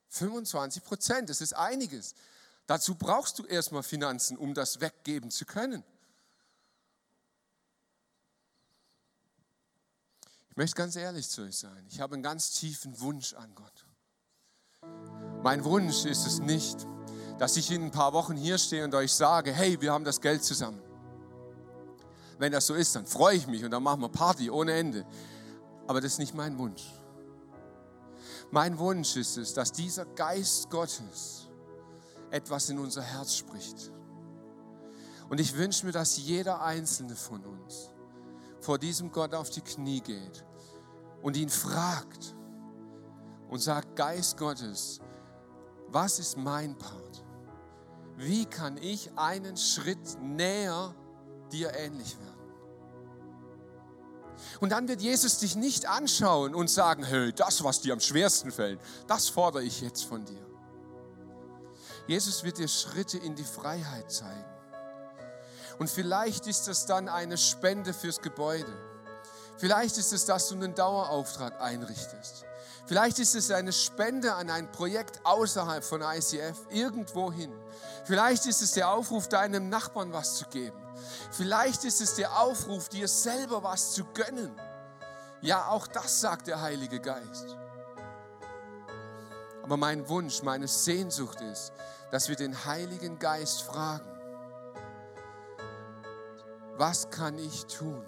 25 0.08 0.82
Prozent, 0.84 1.30
das 1.30 1.40
ist 1.40 1.54
einiges. 1.54 2.14
Dazu 2.66 2.96
brauchst 2.96 3.38
du 3.38 3.44
erstmal 3.44 3.82
Finanzen, 3.82 4.36
um 4.36 4.54
das 4.54 4.80
weggeben 4.80 5.30
zu 5.30 5.44
können. 5.46 5.84
Ich 10.50 10.56
möchte 10.56 10.76
ganz 10.76 10.96
ehrlich 10.96 11.28
zu 11.28 11.42
euch 11.42 11.58
sein. 11.58 11.86
Ich 11.90 12.00
habe 12.00 12.14
einen 12.14 12.22
ganz 12.22 12.50
tiefen 12.52 12.98
Wunsch 13.00 13.34
an 13.34 13.54
Gott. 13.54 13.85
Mein 15.42 15.64
Wunsch 15.64 16.04
ist 16.04 16.26
es 16.26 16.40
nicht, 16.40 16.86
dass 17.38 17.56
ich 17.56 17.70
in 17.70 17.84
ein 17.84 17.90
paar 17.90 18.12
Wochen 18.12 18.34
hier 18.34 18.58
stehe 18.58 18.84
und 18.84 18.94
euch 18.94 19.12
sage, 19.12 19.52
hey, 19.52 19.80
wir 19.80 19.92
haben 19.92 20.04
das 20.04 20.20
Geld 20.20 20.42
zusammen. 20.42 20.80
Wenn 22.38 22.52
das 22.52 22.66
so 22.66 22.74
ist, 22.74 22.94
dann 22.96 23.06
freue 23.06 23.36
ich 23.36 23.46
mich 23.46 23.64
und 23.64 23.70
dann 23.70 23.82
machen 23.82 24.00
wir 24.00 24.08
Party 24.08 24.50
ohne 24.50 24.72
Ende. 24.72 25.06
Aber 25.86 26.00
das 26.00 26.12
ist 26.12 26.18
nicht 26.18 26.34
mein 26.34 26.58
Wunsch. 26.58 26.84
Mein 28.50 28.78
Wunsch 28.78 29.16
ist 29.16 29.36
es, 29.36 29.54
dass 29.54 29.72
dieser 29.72 30.04
Geist 30.04 30.70
Gottes 30.70 31.48
etwas 32.30 32.68
in 32.70 32.78
unser 32.78 33.02
Herz 33.02 33.34
spricht. 33.34 33.92
Und 35.28 35.40
ich 35.40 35.56
wünsche 35.56 35.86
mir, 35.86 35.92
dass 35.92 36.16
jeder 36.16 36.62
einzelne 36.62 37.16
von 37.16 37.44
uns 37.44 37.90
vor 38.60 38.78
diesem 38.78 39.10
Gott 39.12 39.34
auf 39.34 39.50
die 39.50 39.60
Knie 39.60 40.00
geht 40.00 40.44
und 41.22 41.36
ihn 41.36 41.48
fragt 41.48 42.34
und 43.48 43.60
sagt, 43.60 43.96
Geist 43.96 44.36
Gottes, 44.36 45.00
was 45.88 46.18
ist 46.18 46.36
mein 46.36 46.76
Part? 46.76 47.24
Wie 48.16 48.46
kann 48.46 48.76
ich 48.78 49.10
einen 49.16 49.56
Schritt 49.56 50.20
näher 50.20 50.94
dir 51.52 51.74
ähnlich 51.74 52.18
werden? 52.18 52.36
Und 54.60 54.70
dann 54.70 54.88
wird 54.88 55.00
Jesus 55.00 55.38
dich 55.38 55.56
nicht 55.56 55.86
anschauen 55.86 56.54
und 56.54 56.70
sagen, 56.70 57.04
hey, 57.04 57.32
das, 57.32 57.62
was 57.62 57.80
dir 57.80 57.92
am 57.92 58.00
schwersten 58.00 58.50
fällt, 58.50 58.80
das 59.06 59.28
fordere 59.28 59.62
ich 59.62 59.80
jetzt 59.80 60.04
von 60.04 60.24
dir. 60.24 60.44
Jesus 62.06 62.44
wird 62.44 62.58
dir 62.58 62.68
Schritte 62.68 63.18
in 63.18 63.34
die 63.34 63.44
Freiheit 63.44 64.10
zeigen. 64.10 64.44
Und 65.78 65.90
vielleicht 65.90 66.46
ist 66.46 66.68
das 66.68 66.86
dann 66.86 67.08
eine 67.08 67.36
Spende 67.36 67.92
fürs 67.92 68.20
Gebäude. 68.20 68.72
Vielleicht 69.58 69.98
ist 69.98 70.12
es, 70.12 70.24
dass 70.24 70.48
du 70.48 70.54
einen 70.54 70.74
Dauerauftrag 70.74 71.60
einrichtest. 71.60 72.44
Vielleicht 72.86 73.18
ist 73.18 73.34
es 73.34 73.50
eine 73.50 73.72
Spende 73.72 74.34
an 74.34 74.48
ein 74.48 74.70
Projekt 74.70 75.20
außerhalb 75.24 75.82
von 75.82 76.02
ICF, 76.02 76.56
irgendwohin. 76.70 77.52
Vielleicht 78.04 78.46
ist 78.46 78.62
es 78.62 78.72
der 78.72 78.90
Aufruf, 78.90 79.28
deinem 79.28 79.68
Nachbarn 79.68 80.12
was 80.12 80.36
zu 80.36 80.46
geben. 80.46 80.80
Vielleicht 81.32 81.84
ist 81.84 82.00
es 82.00 82.14
der 82.14 82.40
Aufruf, 82.40 82.88
dir 82.88 83.08
selber 83.08 83.64
was 83.64 83.92
zu 83.92 84.04
gönnen. 84.14 84.52
Ja, 85.40 85.66
auch 85.68 85.88
das 85.88 86.20
sagt 86.20 86.46
der 86.46 86.60
Heilige 86.60 87.00
Geist. 87.00 87.56
Aber 89.64 89.76
mein 89.76 90.08
Wunsch, 90.08 90.42
meine 90.42 90.68
Sehnsucht 90.68 91.40
ist, 91.40 91.72
dass 92.12 92.28
wir 92.28 92.36
den 92.36 92.64
Heiligen 92.66 93.18
Geist 93.18 93.62
fragen, 93.62 94.12
was 96.76 97.10
kann 97.10 97.36
ich 97.38 97.66
tun, 97.66 98.06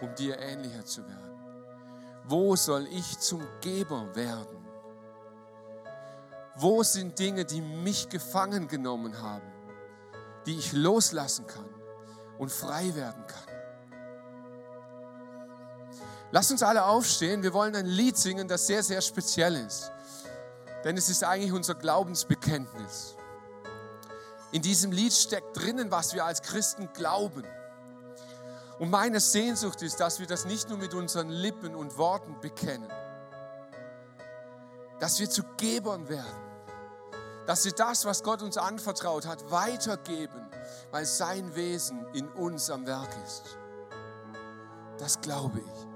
um 0.00 0.12
dir 0.16 0.38
ähnlicher 0.40 0.84
zu 0.84 1.06
werden? 1.06 1.25
Wo 2.28 2.56
soll 2.56 2.86
ich 2.88 3.18
zum 3.18 3.46
Geber 3.60 4.14
werden? 4.16 4.66
Wo 6.56 6.82
sind 6.82 7.18
Dinge, 7.18 7.44
die 7.44 7.60
mich 7.60 8.08
gefangen 8.08 8.66
genommen 8.66 9.22
haben, 9.22 9.46
die 10.46 10.58
ich 10.58 10.72
loslassen 10.72 11.46
kann 11.46 11.68
und 12.38 12.50
frei 12.50 12.94
werden 12.94 13.24
kann? 13.26 13.56
Lasst 16.32 16.50
uns 16.50 16.62
alle 16.62 16.84
aufstehen. 16.84 17.42
Wir 17.42 17.54
wollen 17.54 17.76
ein 17.76 17.86
Lied 17.86 18.16
singen, 18.16 18.48
das 18.48 18.66
sehr, 18.66 18.82
sehr 18.82 19.00
speziell 19.00 19.54
ist. 19.54 19.92
Denn 20.82 20.96
es 20.96 21.08
ist 21.08 21.22
eigentlich 21.22 21.52
unser 21.52 21.74
Glaubensbekenntnis. 21.74 23.14
In 24.52 24.62
diesem 24.62 24.90
Lied 24.90 25.12
steckt 25.12 25.56
drinnen, 25.56 25.90
was 25.90 26.14
wir 26.14 26.24
als 26.24 26.42
Christen 26.42 26.92
glauben. 26.92 27.44
Und 28.78 28.90
meine 28.90 29.20
Sehnsucht 29.20 29.80
ist, 29.82 30.00
dass 30.00 30.20
wir 30.20 30.26
das 30.26 30.44
nicht 30.44 30.68
nur 30.68 30.78
mit 30.78 30.92
unseren 30.92 31.30
Lippen 31.30 31.74
und 31.74 31.96
Worten 31.96 32.38
bekennen, 32.40 32.90
dass 35.00 35.18
wir 35.18 35.30
zu 35.30 35.42
Gebern 35.56 36.08
werden, 36.08 36.42
dass 37.46 37.64
wir 37.64 37.72
das, 37.72 38.04
was 38.04 38.22
Gott 38.22 38.42
uns 38.42 38.58
anvertraut 38.58 39.26
hat, 39.26 39.50
weitergeben, 39.50 40.50
weil 40.90 41.06
sein 41.06 41.54
Wesen 41.54 42.06
in 42.12 42.28
uns 42.28 42.70
am 42.70 42.86
Werk 42.86 43.14
ist. 43.24 43.56
Das 44.98 45.20
glaube 45.20 45.60
ich. 45.60 45.86
Ich 45.86 45.95